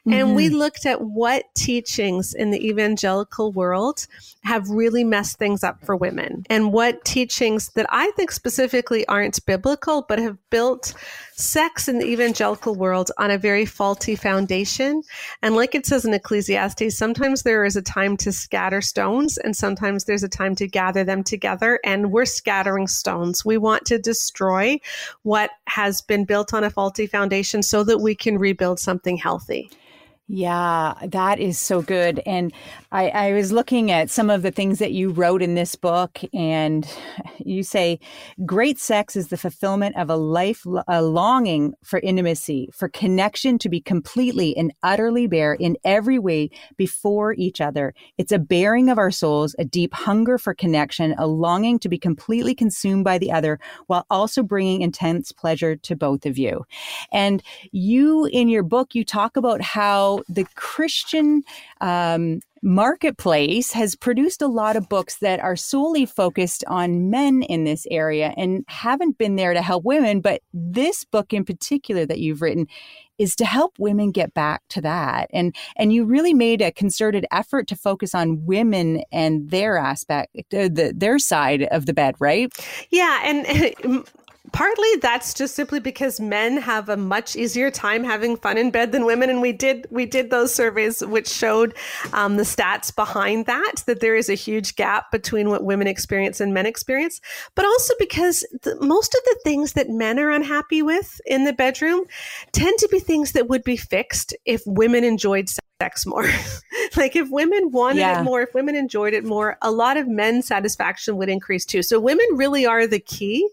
Mm-hmm. 0.00 0.12
And 0.12 0.34
we 0.34 0.46
mm-hmm. 0.46 0.56
looked 0.56 0.86
at 0.86 1.02
what 1.02 1.44
teachings 1.54 2.32
in 2.32 2.50
the 2.50 2.66
evangelical 2.66 3.52
world 3.52 4.06
have 4.44 4.70
really 4.70 5.04
messed 5.04 5.38
things 5.38 5.62
up 5.62 5.84
for 5.84 5.94
women 5.94 6.46
and 6.48 6.72
what 6.72 7.04
teachings 7.04 7.68
that 7.74 7.86
I 7.90 8.10
think 8.12 8.32
specifically 8.32 9.06
aren't 9.08 9.44
biblical, 9.44 10.06
but 10.08 10.18
have 10.18 10.38
built 10.48 10.94
sex 11.32 11.88
in 11.88 11.98
the 11.98 12.06
evangelical 12.06 12.74
world 12.74 13.10
on 13.18 13.30
a 13.30 13.38
very 13.38 13.66
faulty 13.66 14.16
foundation. 14.16 15.02
And 15.42 15.56
like 15.56 15.74
it 15.74 15.84
says 15.84 16.04
in 16.04 16.14
Ecclesiastes, 16.14 16.96
sometimes 16.96 17.42
there 17.42 17.64
is 17.64 17.76
a 17.76 17.82
time 17.82 18.16
to 18.18 18.32
scatter 18.32 18.80
stones 18.80 19.36
and 19.36 19.54
sometimes 19.54 20.04
there's 20.04 20.22
a 20.22 20.28
time 20.28 20.54
to 20.56 20.66
gather 20.66 21.04
them 21.04 21.22
together. 21.22 21.78
And 21.84 22.10
we're 22.10 22.24
scattering 22.24 22.86
stones. 22.86 23.44
We 23.44 23.58
want 23.58 23.84
to 23.86 23.98
destroy 23.98 24.80
what 25.22 25.50
has 25.66 26.00
been 26.00 26.24
built 26.24 26.54
on 26.54 26.64
a 26.64 26.70
faulty 26.70 27.06
foundation 27.06 27.62
so 27.62 27.84
that 27.84 27.98
we 27.98 28.14
can 28.14 28.38
rebuild 28.38 28.78
something 28.80 29.16
healthy. 29.18 29.70
Yeah, 30.32 30.94
that 31.08 31.40
is 31.40 31.58
so 31.58 31.82
good. 31.82 32.22
And 32.24 32.52
I, 32.92 33.08
I, 33.08 33.32
was 33.32 33.50
looking 33.50 33.90
at 33.90 34.10
some 34.10 34.30
of 34.30 34.42
the 34.42 34.52
things 34.52 34.78
that 34.78 34.92
you 34.92 35.10
wrote 35.10 35.42
in 35.42 35.56
this 35.56 35.74
book, 35.74 36.20
and 36.32 36.88
you 37.38 37.64
say, 37.64 37.98
Great 38.46 38.78
sex 38.78 39.16
is 39.16 39.28
the 39.28 39.36
fulfillment 39.36 39.96
of 39.96 40.08
a 40.08 40.14
life, 40.14 40.64
a 40.86 41.02
longing 41.02 41.74
for 41.82 41.98
intimacy, 41.98 42.70
for 42.72 42.88
connection 42.88 43.58
to 43.58 43.68
be 43.68 43.80
completely 43.80 44.56
and 44.56 44.72
utterly 44.84 45.26
bare 45.26 45.54
in 45.54 45.76
every 45.82 46.20
way 46.20 46.50
before 46.76 47.32
each 47.32 47.60
other. 47.60 47.92
It's 48.16 48.30
a 48.30 48.38
bearing 48.38 48.88
of 48.88 48.98
our 48.98 49.10
souls, 49.10 49.56
a 49.58 49.64
deep 49.64 49.92
hunger 49.92 50.38
for 50.38 50.54
connection, 50.54 51.12
a 51.18 51.26
longing 51.26 51.80
to 51.80 51.88
be 51.88 51.98
completely 51.98 52.54
consumed 52.54 53.02
by 53.02 53.18
the 53.18 53.32
other, 53.32 53.58
while 53.88 54.06
also 54.10 54.44
bringing 54.44 54.82
intense 54.82 55.32
pleasure 55.32 55.74
to 55.74 55.96
both 55.96 56.24
of 56.24 56.38
you. 56.38 56.64
And 57.10 57.42
you, 57.72 58.26
in 58.26 58.48
your 58.48 58.62
book, 58.62 58.94
you 58.94 59.04
talk 59.04 59.36
about 59.36 59.60
how 59.60 60.19
the 60.28 60.46
Christian 60.54 61.42
um, 61.80 62.40
marketplace 62.62 63.72
has 63.72 63.94
produced 63.94 64.42
a 64.42 64.46
lot 64.46 64.76
of 64.76 64.88
books 64.88 65.16
that 65.18 65.40
are 65.40 65.56
solely 65.56 66.04
focused 66.04 66.64
on 66.66 67.10
men 67.10 67.42
in 67.42 67.64
this 67.64 67.86
area 67.90 68.34
and 68.36 68.64
haven't 68.68 69.18
been 69.18 69.36
there 69.36 69.54
to 69.54 69.62
help 69.62 69.84
women. 69.84 70.20
But 70.20 70.42
this 70.52 71.04
book 71.04 71.32
in 71.32 71.44
particular 71.44 72.04
that 72.06 72.18
you've 72.18 72.42
written 72.42 72.66
is 73.20 73.36
to 73.36 73.44
help 73.44 73.78
women 73.78 74.12
get 74.12 74.32
back 74.32 74.62
to 74.70 74.80
that. 74.80 75.28
And 75.32 75.54
and 75.76 75.92
you 75.92 76.04
really 76.04 76.32
made 76.32 76.62
a 76.62 76.72
concerted 76.72 77.26
effort 77.30 77.68
to 77.68 77.76
focus 77.76 78.14
on 78.14 78.46
women 78.46 79.02
and 79.12 79.50
their 79.50 79.76
aspect, 79.76 80.34
uh, 80.54 80.68
the, 80.68 80.94
their 80.96 81.18
side 81.18 81.64
of 81.64 81.84
the 81.84 81.92
bed, 81.92 82.14
right? 82.18 82.50
Yeah, 82.90 83.20
and 83.24 84.06
partly 84.52 84.88
that's 85.00 85.34
just 85.34 85.54
simply 85.54 85.80
because 85.80 86.20
men 86.20 86.56
have 86.56 86.88
a 86.88 86.96
much 86.96 87.36
easier 87.36 87.70
time 87.70 88.04
having 88.04 88.36
fun 88.36 88.58
in 88.58 88.70
bed 88.70 88.92
than 88.92 89.04
women. 89.04 89.30
And 89.30 89.40
we 89.40 89.52
did 89.52 89.86
we 89.90 90.06
did 90.06 90.30
those 90.30 90.54
surveys 90.54 91.00
which 91.00 91.28
showed 91.28 91.74
um, 92.12 92.36
the 92.36 92.42
stats 92.42 92.94
behind 92.94 93.46
that 93.46 93.82
that 93.86 94.00
there 94.00 94.16
is 94.16 94.28
a 94.28 94.34
huge 94.34 94.76
gap 94.76 95.10
between 95.10 95.48
what 95.48 95.64
women 95.64 95.86
experience 95.86 96.40
and 96.40 96.54
men 96.54 96.66
experience. 96.66 97.20
But 97.54 97.64
also 97.64 97.94
because 97.98 98.44
the, 98.62 98.76
most 98.80 99.14
of 99.14 99.20
the 99.24 99.38
things 99.44 99.72
that 99.74 99.88
men 99.88 100.18
are 100.18 100.30
unhappy 100.30 100.82
with 100.82 101.20
in 101.26 101.44
the 101.44 101.52
bedroom 101.52 102.04
tend 102.52 102.78
to 102.78 102.88
be 102.88 102.98
things 102.98 103.32
that 103.32 103.48
would 103.48 103.64
be 103.64 103.76
fixed 103.76 104.34
if 104.44 104.62
women 104.66 105.04
enjoyed 105.04 105.48
sex 105.48 105.60
more 106.06 106.28
like 106.96 107.16
if 107.16 107.30
women 107.30 107.70
wanted 107.70 108.00
yeah. 108.00 108.20
it 108.20 108.24
more, 108.24 108.42
if 108.42 108.54
women 108.54 108.74
enjoyed 108.74 109.14
it 109.14 109.24
more, 109.24 109.56
a 109.62 109.70
lot 109.70 109.96
of 109.96 110.08
men's 110.08 110.46
satisfaction 110.46 111.16
would 111.16 111.28
increase 111.28 111.64
too. 111.64 111.82
So 111.82 111.98
women 112.00 112.26
really 112.34 112.66
are 112.66 112.86
the 112.86 113.00
key 113.00 113.48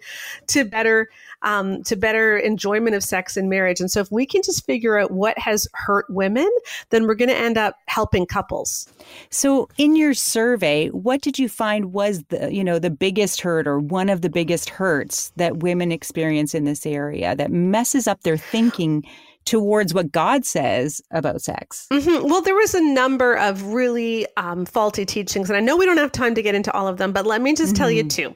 to 0.48 0.66
better 0.66 1.10
um, 1.44 1.84
to 1.84 1.96
better 1.96 2.38
enjoyment 2.38 2.96
of 2.96 3.04
sex 3.04 3.38
in 3.38 3.48
marriage. 3.48 3.80
And 3.80 3.92
so 3.92 4.00
if 4.00 4.12
we 4.12 4.26
can 4.26 4.42
just 4.42 4.66
figure 4.66 4.98
out 4.98 5.12
what 5.12 5.38
has 5.38 5.68
hurt 5.74 6.06
women, 6.10 6.50
then 6.90 7.06
we're 7.06 7.16
going 7.16 7.30
to 7.30 7.38
end 7.38 7.58
up 7.58 7.76
helping 7.86 8.26
couples. 8.26 8.92
So 9.30 9.70
in 9.78 9.96
your 9.96 10.16
survey, 10.16 10.88
what 10.88 11.22
did 11.22 11.38
you 11.38 11.48
find 11.48 11.94
was 11.94 12.24
the, 12.30 12.52
you 12.52 12.64
know, 12.64 12.80
the 12.80 12.90
biggest 12.90 13.42
hurt 13.42 13.68
or 13.68 13.80
one 13.80 14.10
of 14.10 14.22
the 14.22 14.32
biggest 14.32 14.70
hurts 14.70 15.32
that 15.36 15.58
women 15.58 15.92
experience 15.92 16.56
in 16.56 16.66
this 16.66 16.86
area 16.86 17.36
that 17.36 17.52
messes 17.52 18.08
up 18.08 18.24
their 18.24 18.38
thinking 18.38 19.06
towards 19.48 19.94
what 19.94 20.12
God 20.12 20.46
says 20.46 21.02
about 21.12 21.42
sex? 21.42 21.88
Mm-hmm. 21.92 22.28
Well, 22.28 22.42
there 22.42 22.56
was 22.56 22.76
a 22.76 22.82
number 22.82 23.36
of 23.36 23.64
really 23.64 24.28
um, 24.38 24.66
faulty 24.66 25.06
teachings, 25.06 25.50
and 25.50 25.58
I 25.58 25.62
know 25.62 25.78
we 25.78 25.86
don't 25.86 25.98
have 25.98 26.12
time 26.12 26.36
to 26.36 26.42
get 26.42 26.54
into 26.54 26.72
all 26.74 26.88
of 26.88 26.98
them, 26.98 27.14
but 27.14 27.26
let 27.26 27.42
me 27.42 27.56
just 27.56 27.74
mm-hmm. 27.74 27.82
tell 27.82 27.90
you 27.90 28.04
mm-hmm. 28.04 28.34
two. 28.34 28.36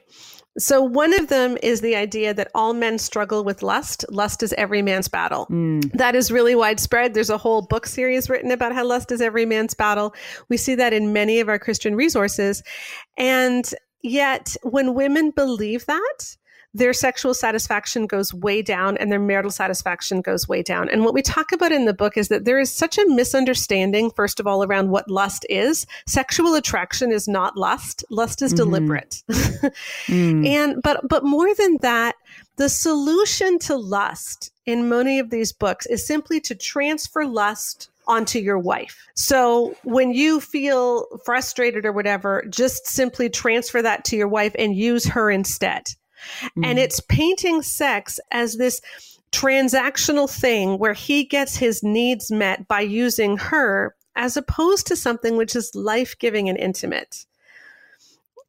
So, 0.58 0.82
one 0.82 1.18
of 1.18 1.28
them 1.28 1.56
is 1.62 1.80
the 1.80 1.96
idea 1.96 2.34
that 2.34 2.50
all 2.54 2.74
men 2.74 2.98
struggle 2.98 3.42
with 3.42 3.62
lust. 3.62 4.04
Lust 4.10 4.42
is 4.42 4.52
every 4.54 4.82
man's 4.82 5.08
battle. 5.08 5.46
Mm. 5.50 5.90
That 5.92 6.14
is 6.14 6.30
really 6.30 6.54
widespread. 6.54 7.14
There's 7.14 7.30
a 7.30 7.38
whole 7.38 7.62
book 7.62 7.86
series 7.86 8.28
written 8.28 8.50
about 8.50 8.74
how 8.74 8.84
lust 8.84 9.12
is 9.12 9.22
every 9.22 9.46
man's 9.46 9.72
battle. 9.72 10.14
We 10.50 10.58
see 10.58 10.74
that 10.74 10.92
in 10.92 11.12
many 11.12 11.40
of 11.40 11.48
our 11.48 11.58
Christian 11.58 11.94
resources. 11.94 12.62
And 13.16 13.64
yet, 14.02 14.54
when 14.62 14.94
women 14.94 15.30
believe 15.30 15.86
that, 15.86 16.36
their 16.74 16.92
sexual 16.92 17.34
satisfaction 17.34 18.06
goes 18.06 18.32
way 18.32 18.62
down 18.62 18.96
and 18.96 19.12
their 19.12 19.20
marital 19.20 19.50
satisfaction 19.50 20.20
goes 20.22 20.48
way 20.48 20.62
down. 20.62 20.88
And 20.88 21.04
what 21.04 21.14
we 21.14 21.22
talk 21.22 21.52
about 21.52 21.72
in 21.72 21.84
the 21.84 21.92
book 21.92 22.16
is 22.16 22.28
that 22.28 22.44
there 22.44 22.58
is 22.58 22.72
such 22.72 22.96
a 22.98 23.08
misunderstanding, 23.08 24.10
first 24.10 24.40
of 24.40 24.46
all, 24.46 24.64
around 24.64 24.90
what 24.90 25.10
lust 25.10 25.44
is. 25.50 25.86
Sexual 26.06 26.54
attraction 26.54 27.12
is 27.12 27.28
not 27.28 27.56
lust. 27.56 28.04
Lust 28.10 28.40
is 28.40 28.52
mm-hmm. 28.52 28.64
deliberate. 28.64 29.22
mm. 29.28 30.46
And 30.46 30.82
but 30.82 31.06
but 31.08 31.24
more 31.24 31.54
than 31.54 31.78
that, 31.82 32.16
the 32.56 32.68
solution 32.68 33.58
to 33.60 33.76
lust 33.76 34.50
in 34.64 34.88
many 34.88 35.18
of 35.18 35.30
these 35.30 35.52
books 35.52 35.86
is 35.86 36.06
simply 36.06 36.40
to 36.40 36.54
transfer 36.54 37.26
lust 37.26 37.90
onto 38.06 38.38
your 38.38 38.58
wife. 38.58 39.06
So 39.14 39.76
when 39.84 40.12
you 40.12 40.40
feel 40.40 41.06
frustrated 41.24 41.86
or 41.86 41.92
whatever, 41.92 42.44
just 42.48 42.86
simply 42.86 43.30
transfer 43.30 43.82
that 43.82 44.04
to 44.06 44.16
your 44.16 44.28
wife 44.28 44.54
and 44.58 44.74
use 44.74 45.06
her 45.06 45.30
instead. 45.30 45.84
Mm. 46.56 46.66
And 46.66 46.78
it's 46.78 47.00
painting 47.00 47.62
sex 47.62 48.20
as 48.30 48.56
this 48.56 48.80
transactional 49.32 50.30
thing 50.30 50.78
where 50.78 50.92
he 50.92 51.24
gets 51.24 51.56
his 51.56 51.82
needs 51.82 52.30
met 52.30 52.68
by 52.68 52.80
using 52.80 53.36
her 53.38 53.94
as 54.14 54.36
opposed 54.36 54.86
to 54.86 54.96
something 54.96 55.36
which 55.36 55.56
is 55.56 55.74
life 55.74 56.18
giving 56.18 56.48
and 56.48 56.58
intimate. 56.58 57.24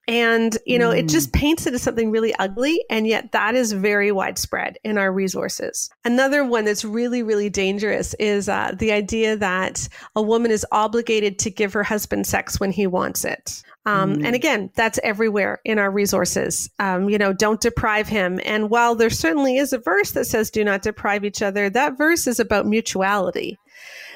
And, 0.05 0.57
you 0.65 0.77
know, 0.77 0.89
mm. 0.89 0.97
it 0.97 1.07
just 1.07 1.31
paints 1.31 1.65
it 1.65 1.73
as 1.73 1.81
something 1.81 2.11
really 2.11 2.35
ugly. 2.35 2.83
And 2.89 3.07
yet 3.07 3.31
that 3.31 3.55
is 3.55 3.71
very 3.71 4.11
widespread 4.11 4.77
in 4.83 4.97
our 4.97 5.13
resources. 5.13 5.89
Another 6.03 6.43
one 6.43 6.65
that's 6.65 6.83
really, 6.83 7.23
really 7.23 7.49
dangerous 7.49 8.13
is 8.15 8.49
uh, 8.49 8.73
the 8.77 8.91
idea 8.91 9.37
that 9.37 9.87
a 10.15 10.21
woman 10.21 10.51
is 10.51 10.65
obligated 10.73 11.39
to 11.39 11.49
give 11.49 11.71
her 11.71 11.83
husband 11.83 12.27
sex 12.27 12.59
when 12.59 12.71
he 12.71 12.85
wants 12.85 13.23
it. 13.23 13.63
Um, 13.85 14.15
mm. 14.15 14.25
And 14.25 14.35
again, 14.35 14.69
that's 14.75 14.99
everywhere 15.03 15.59
in 15.65 15.77
our 15.77 15.91
resources. 15.91 16.69
Um, 16.79 17.09
you 17.09 17.17
know, 17.17 17.33
don't 17.33 17.59
deprive 17.59 18.07
him. 18.07 18.39
And 18.45 18.69
while 18.69 18.95
there 18.95 19.09
certainly 19.09 19.57
is 19.57 19.73
a 19.73 19.77
verse 19.77 20.11
that 20.11 20.25
says 20.25 20.49
do 20.49 20.63
not 20.63 20.81
deprive 20.81 21.25
each 21.25 21.41
other, 21.41 21.69
that 21.69 21.97
verse 21.97 22.27
is 22.27 22.39
about 22.39 22.65
mutuality. 22.65 23.57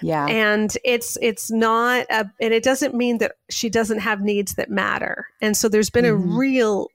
Yeah. 0.01 0.25
And 0.27 0.75
it's 0.83 1.17
it's 1.21 1.51
not 1.51 2.05
a, 2.09 2.29
and 2.39 2.53
it 2.53 2.63
doesn't 2.63 2.93
mean 2.93 3.17
that 3.17 3.33
she 3.49 3.69
doesn't 3.69 3.99
have 3.99 4.21
needs 4.21 4.55
that 4.55 4.69
matter. 4.69 5.25
And 5.41 5.57
so 5.57 5.67
there's 5.67 5.89
been 5.89 6.05
mm-hmm. 6.05 6.33
a 6.33 6.37
real 6.37 6.87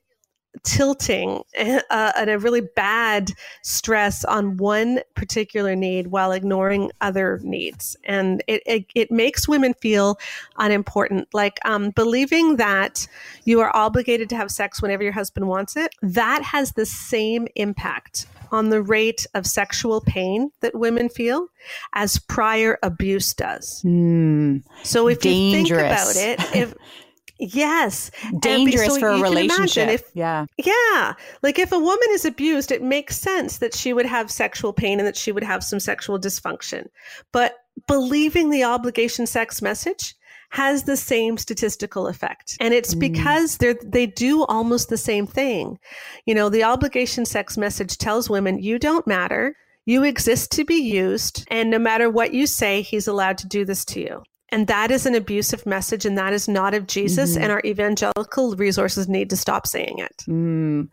tilting 0.63 1.41
uh, 1.57 2.11
and 2.15 2.29
a 2.29 2.37
really 2.37 2.61
bad 2.61 3.31
stress 3.63 4.23
on 4.25 4.57
one 4.57 4.99
particular 5.15 5.75
need 5.75 6.07
while 6.07 6.31
ignoring 6.31 6.91
other 7.01 7.39
needs 7.43 7.97
and 8.03 8.43
it, 8.47 8.61
it, 8.65 8.85
it 8.93 9.11
makes 9.11 9.47
women 9.47 9.73
feel 9.75 10.17
unimportant 10.57 11.27
like 11.33 11.59
um, 11.65 11.89
believing 11.91 12.57
that 12.57 13.07
you 13.45 13.59
are 13.59 13.75
obligated 13.75 14.29
to 14.29 14.35
have 14.35 14.51
sex 14.51 14.81
whenever 14.81 15.03
your 15.03 15.11
husband 15.11 15.47
wants 15.47 15.75
it 15.75 15.93
that 16.01 16.43
has 16.43 16.73
the 16.73 16.85
same 16.85 17.47
impact 17.55 18.27
on 18.53 18.69
the 18.69 18.81
rate 18.81 19.25
of 19.33 19.47
sexual 19.47 19.99
pain 19.99 20.51
that 20.61 20.75
women 20.75 21.09
feel 21.09 21.47
as 21.93 22.19
prior 22.19 22.77
abuse 22.83 23.33
does. 23.33 23.81
Mm, 23.83 24.63
so 24.83 25.07
if 25.07 25.19
dangerous. 25.19 25.69
you 25.69 25.79
think 25.79 25.79
about 25.79 26.15
it, 26.15 26.55
if 26.55 26.73
Yes. 27.39 28.11
Dangerous 28.39 28.93
so 28.93 28.99
for 28.99 29.09
a 29.09 29.21
relationship. 29.21 29.89
If, 29.89 30.03
yeah. 30.13 30.45
Yeah. 30.57 31.13
Like 31.41 31.59
if 31.59 31.71
a 31.71 31.79
woman 31.79 32.07
is 32.11 32.25
abused, 32.25 32.71
it 32.71 32.81
makes 32.81 33.17
sense 33.17 33.57
that 33.57 33.73
she 33.73 33.91
would 33.93 34.05
have 34.05 34.29
sexual 34.31 34.71
pain 34.71 34.99
and 34.99 35.07
that 35.07 35.17
she 35.17 35.31
would 35.31 35.43
have 35.43 35.63
some 35.63 35.79
sexual 35.79 36.19
dysfunction. 36.19 36.87
But 37.31 37.55
believing 37.87 38.49
the 38.49 38.63
obligation 38.63 39.25
sex 39.25 39.61
message 39.61 40.15
has 40.53 40.83
the 40.83 40.95
same 40.95 41.35
statistical 41.35 42.07
effect. 42.07 42.55
And 42.59 42.75
it's 42.75 42.93
mm. 42.93 42.99
because 42.99 43.57
they 43.57 43.75
they 43.83 44.05
do 44.05 44.43
almost 44.45 44.89
the 44.89 44.97
same 44.97 45.25
thing. 45.25 45.79
You 46.27 46.35
know, 46.35 46.49
the 46.49 46.63
obligation 46.63 47.25
sex 47.25 47.57
message 47.57 47.97
tells 47.97 48.29
women 48.29 48.59
you 48.59 48.77
don't 48.77 49.07
matter. 49.07 49.55
You 49.85 50.03
exist 50.03 50.51
to 50.51 50.63
be 50.63 50.75
used, 50.75 51.45
and 51.49 51.69
no 51.69 51.79
matter 51.79 52.09
what 52.09 52.33
you 52.33 52.47
say, 52.47 52.83
he's 52.83 53.07
allowed 53.07 53.37
to 53.39 53.47
do 53.47 53.65
this 53.65 53.83
to 53.85 53.99
you. 53.99 54.23
And 54.53 54.67
that 54.67 54.91
is 54.91 55.07
an 55.07 55.15
abusive 55.15 55.65
message, 55.65 56.05
and 56.05 56.15
that 56.15 56.31
is 56.31 56.47
not 56.47 56.75
of 56.75 56.85
Jesus. 56.85 57.33
Mm-hmm. 57.33 57.41
And 57.41 57.51
our 57.51 57.61
evangelical 57.65 58.55
resources 58.55 59.09
need 59.09 59.31
to 59.31 59.35
stop 59.35 59.65
saying 59.65 59.97
it. 59.97 60.15
Mm. 60.27 60.89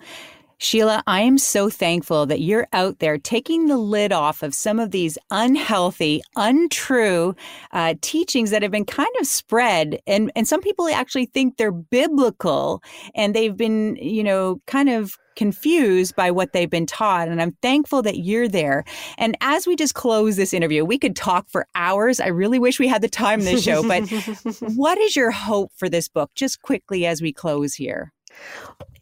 Sheila, 0.56 1.02
I 1.06 1.20
am 1.20 1.36
so 1.36 1.68
thankful 1.68 2.24
that 2.24 2.40
you're 2.40 2.68
out 2.72 3.00
there 3.00 3.18
taking 3.18 3.66
the 3.66 3.76
lid 3.76 4.12
off 4.12 4.42
of 4.42 4.54
some 4.54 4.78
of 4.78 4.92
these 4.92 5.18
unhealthy, 5.30 6.22
untrue 6.36 7.34
uh, 7.72 7.94
teachings 8.00 8.50
that 8.50 8.62
have 8.62 8.70
been 8.70 8.86
kind 8.86 9.14
of 9.20 9.26
spread. 9.26 10.00
And, 10.06 10.32
and 10.34 10.48
some 10.48 10.62
people 10.62 10.88
actually 10.88 11.26
think 11.26 11.58
they're 11.58 11.70
biblical 11.70 12.82
and 13.14 13.34
they've 13.34 13.56
been, 13.56 13.96
you 13.96 14.24
know, 14.24 14.62
kind 14.66 14.88
of 14.88 15.18
confused 15.36 16.16
by 16.16 16.30
what 16.30 16.52
they've 16.52 16.70
been 16.70 16.86
taught. 16.86 17.28
And 17.28 17.40
I'm 17.40 17.56
thankful 17.62 18.02
that 18.02 18.18
you're 18.18 18.48
there. 18.48 18.84
And 19.18 19.36
as 19.40 19.66
we 19.66 19.76
just 19.76 19.94
close 19.94 20.36
this 20.36 20.52
interview, 20.52 20.84
we 20.84 20.98
could 20.98 21.16
talk 21.16 21.48
for 21.48 21.66
hours. 21.74 22.20
I 22.20 22.28
really 22.28 22.58
wish 22.58 22.78
we 22.78 22.88
had 22.88 23.02
the 23.02 23.08
time 23.08 23.40
this 23.40 23.62
show, 23.62 23.86
but 23.86 24.08
what 24.74 24.98
is 24.98 25.16
your 25.16 25.30
hope 25.30 25.72
for 25.76 25.88
this 25.88 26.08
book, 26.08 26.30
just 26.34 26.62
quickly 26.62 27.06
as 27.06 27.22
we 27.22 27.32
close 27.32 27.74
here? 27.74 28.12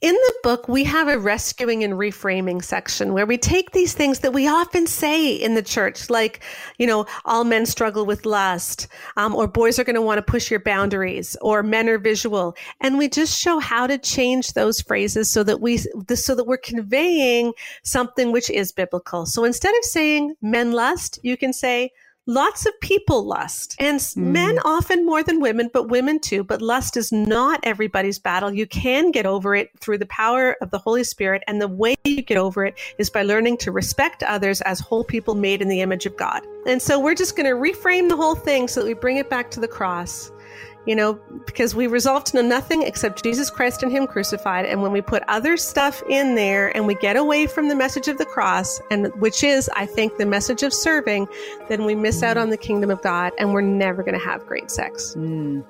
In 0.01 0.14
the 0.14 0.35
book, 0.45 0.69
we 0.69 0.85
have 0.85 1.09
a 1.09 1.19
rescuing 1.19 1.83
and 1.83 1.95
reframing 1.95 2.62
section 2.62 3.12
where 3.14 3.27
we 3.27 3.37
take 3.37 3.73
these 3.73 3.95
things 3.95 4.21
that 4.21 4.33
we 4.33 4.47
often 4.47 4.87
say 4.87 5.33
in 5.33 5.55
the 5.55 5.62
church, 5.62 6.09
like, 6.09 6.41
you 6.79 6.87
know, 6.87 7.05
all 7.25 7.43
men 7.43 7.67
struggle 7.67 8.07
with 8.07 8.25
lust, 8.25 8.87
um, 9.17 9.35
or 9.35 9.49
boys 9.49 9.77
are 9.77 9.83
going 9.83 9.97
to 9.97 10.03
want 10.03 10.19
to 10.19 10.23
push 10.23 10.53
your 10.53 10.61
boundaries, 10.61 11.37
or 11.41 11.64
men 11.64 11.88
are 11.88 11.99
visual, 11.99 12.57
and 12.81 12.97
we 12.97 13.09
just 13.09 13.41
show 13.41 13.59
how 13.59 13.88
to 13.88 13.99
change 13.99 14.53
those 14.53 14.81
phrases 14.81 15.33
so 15.33 15.43
that 15.43 15.61
we, 15.61 15.79
so 15.79 16.35
that 16.37 16.47
we're 16.47 16.59
conveying 16.59 17.53
something 17.83 18.31
which 18.31 18.51
is 18.51 18.71
biblical. 18.71 19.27
So 19.27 19.43
instead 19.43 19.77
of 19.77 19.85
saying 19.85 20.37
men 20.41 20.71
lust, 20.71 21.19
you 21.25 21.37
can 21.37 21.53
say 21.53 21.91
lots 22.29 22.67
of 22.67 22.79
people 22.81 23.25
lust 23.25 23.75
and 23.81 23.99
mm. 23.99 24.17
men 24.19 24.59
often 24.62 25.07
more 25.07 25.23
than 25.23 25.41
women 25.41 25.71
but 25.73 25.88
women 25.88 26.21
too 26.21 26.45
but 26.45 26.61
lust 26.61 26.95
is 26.97 27.11
not 27.11 27.59
everybody's 27.62 28.19
battle. 28.19 28.53
You 28.53 28.67
can 28.67 29.11
get 29.11 29.25
over 29.25 29.55
it 29.55 29.71
through 29.81 29.97
the 29.97 30.07
power 30.07 30.55
of 30.61 30.71
the 30.71 30.79
holy 30.79 31.05
spirit 31.05 31.43
and 31.49 31.59
the 31.59 31.67
way 31.67 31.97
you 32.05 32.21
get 32.21 32.37
over 32.37 32.67
it 32.67 32.79
is 32.99 33.09
by 33.09 33.23
learning 33.23 33.57
to 33.59 33.73
respect 33.73 34.23
others 34.23 34.61
as 34.61 34.79
whole 34.79 35.05
people 35.05 35.35
made 35.35 35.62
in 35.62 35.69
the 35.69 35.81
image 35.81 36.05
of 36.05 36.17
god. 36.19 36.47
And 36.67 36.83
so 36.83 37.01
we're 37.01 37.14
just 37.14 37.35
going 37.35 37.49
to 37.49 37.57
reframe 37.57 38.11
the 38.11 38.17
whole 38.17 38.35
thing 38.35 38.69
so 38.69 38.81
that 38.81 38.87
we 38.87 38.93
bring 38.93 39.17
it 39.17 39.31
back 39.31 39.51
to 39.53 39.61
the 39.61 39.69
cross 39.69 40.31
you 40.88 40.96
know, 40.96 41.20
because 41.44 41.74
we 41.74 41.87
resolve 41.87 42.24
to 42.24 42.37
know 42.37 42.48
nothing 42.48 42.83
except 42.83 43.22
Jesus 43.22 43.51
Christ 43.51 43.83
and 43.83 43.92
Him 43.92 44.07
crucified. 44.07 44.64
And 44.64 44.81
when 44.81 44.90
we 44.90 45.03
put 45.03 45.22
other 45.29 45.59
stuff 45.59 46.03
in 46.09 46.35
there 46.35 46.74
and 46.74 46.87
we 46.87 46.94
get 46.94 47.14
away 47.14 47.46
from 47.46 47.68
the 47.68 47.77
message 47.77 48.09
of 48.09 48.16
the 48.16 48.24
cross, 48.24 48.81
and 48.90 49.09
which 49.20 49.44
is, 49.44 49.68
I 49.77 49.85
think, 49.85 50.16
the 50.16 50.24
message 50.24 50.62
of 50.62 50.72
serving, 50.72 51.29
then 51.68 51.85
we 51.85 51.94
miss 51.94 52.22
out 52.22 52.38
on 52.38 52.48
the 52.48 52.57
kingdom 52.57 52.88
of 52.88 53.03
God 53.03 53.33
and 53.38 53.53
we're 53.53 53.61
never 53.61 54.03
going 54.03 54.18
to 54.18 54.24
have 54.24 54.46
great 54.46 54.70
sex. 54.70 55.14
Mm. 55.14 55.62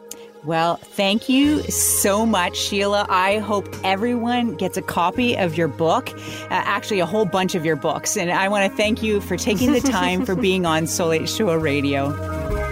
Well, 0.44 0.76
thank 0.76 1.28
you 1.28 1.62
so 1.64 2.24
much, 2.24 2.56
Sheila. 2.56 3.04
I 3.08 3.38
hope 3.38 3.68
everyone 3.82 4.54
gets 4.54 4.76
a 4.76 4.82
copy 4.82 5.36
of 5.36 5.58
your 5.58 5.66
book, 5.66 6.10
uh, 6.14 6.46
actually, 6.50 7.00
a 7.00 7.06
whole 7.06 7.24
bunch 7.24 7.56
of 7.56 7.64
your 7.64 7.74
books. 7.74 8.16
And 8.16 8.30
I 8.30 8.48
want 8.48 8.70
to 8.70 8.76
thank 8.76 9.02
you 9.02 9.20
for 9.20 9.36
taking 9.36 9.72
the 9.72 9.80
time 9.80 10.24
for 10.24 10.36
being 10.40 10.64
on 10.64 10.86
Soul 10.86 11.26
Show 11.26 11.52
Radio. 11.56 12.67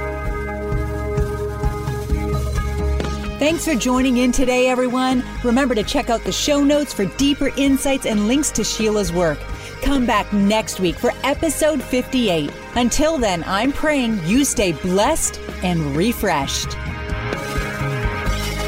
Thanks 3.47 3.65
for 3.65 3.77
joining 3.77 4.17
in 4.17 4.33
today, 4.33 4.67
everyone. 4.67 5.23
Remember 5.45 5.73
to 5.77 5.85
check 5.85 6.11
out 6.11 6.25
the 6.25 6.33
show 6.33 6.65
notes 6.65 6.93
for 6.93 7.05
deeper 7.05 7.53
insights 7.57 8.05
and 8.05 8.27
links 8.27 8.51
to 8.51 8.65
Sheila's 8.65 9.13
work. 9.13 9.39
Come 9.83 10.05
back 10.05 10.33
next 10.33 10.81
week 10.81 10.97
for 10.97 11.13
episode 11.23 11.81
58. 11.81 12.51
Until 12.75 13.19
then, 13.19 13.45
I'm 13.47 13.73
praying 13.73 14.21
you 14.25 14.45
stay 14.45 14.73
blessed 14.73 15.39
and 15.63 15.97
refreshed. 15.97 16.77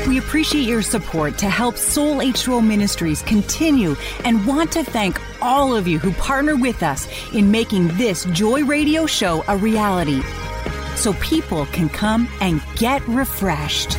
We 0.07 0.19
appreciate 0.19 0.63
your 0.63 0.83
support 0.83 1.39
to 1.39 1.51
help 1.51 1.77
Soul 1.77 2.19
H2O 2.19 2.65
Ministries 2.65 3.23
continue 3.23 3.97
and 4.25 4.47
want 4.47 4.71
to 4.73 4.85
thank 4.85 5.21
all 5.43 5.75
of 5.75 5.89
you 5.89 5.99
who 5.99 6.13
partner 6.13 6.55
with 6.55 6.85
us 6.85 7.09
in 7.35 7.51
making 7.51 7.89
this 7.97 8.27
Joy 8.27 8.65
Radio 8.65 9.07
show 9.07 9.43
a 9.49 9.57
reality 9.57 10.23
so 10.95 11.15
people 11.15 11.67
can 11.67 11.89
come 11.89 12.29
and 12.41 12.63
get 12.77 13.05
refreshed. 13.09 13.99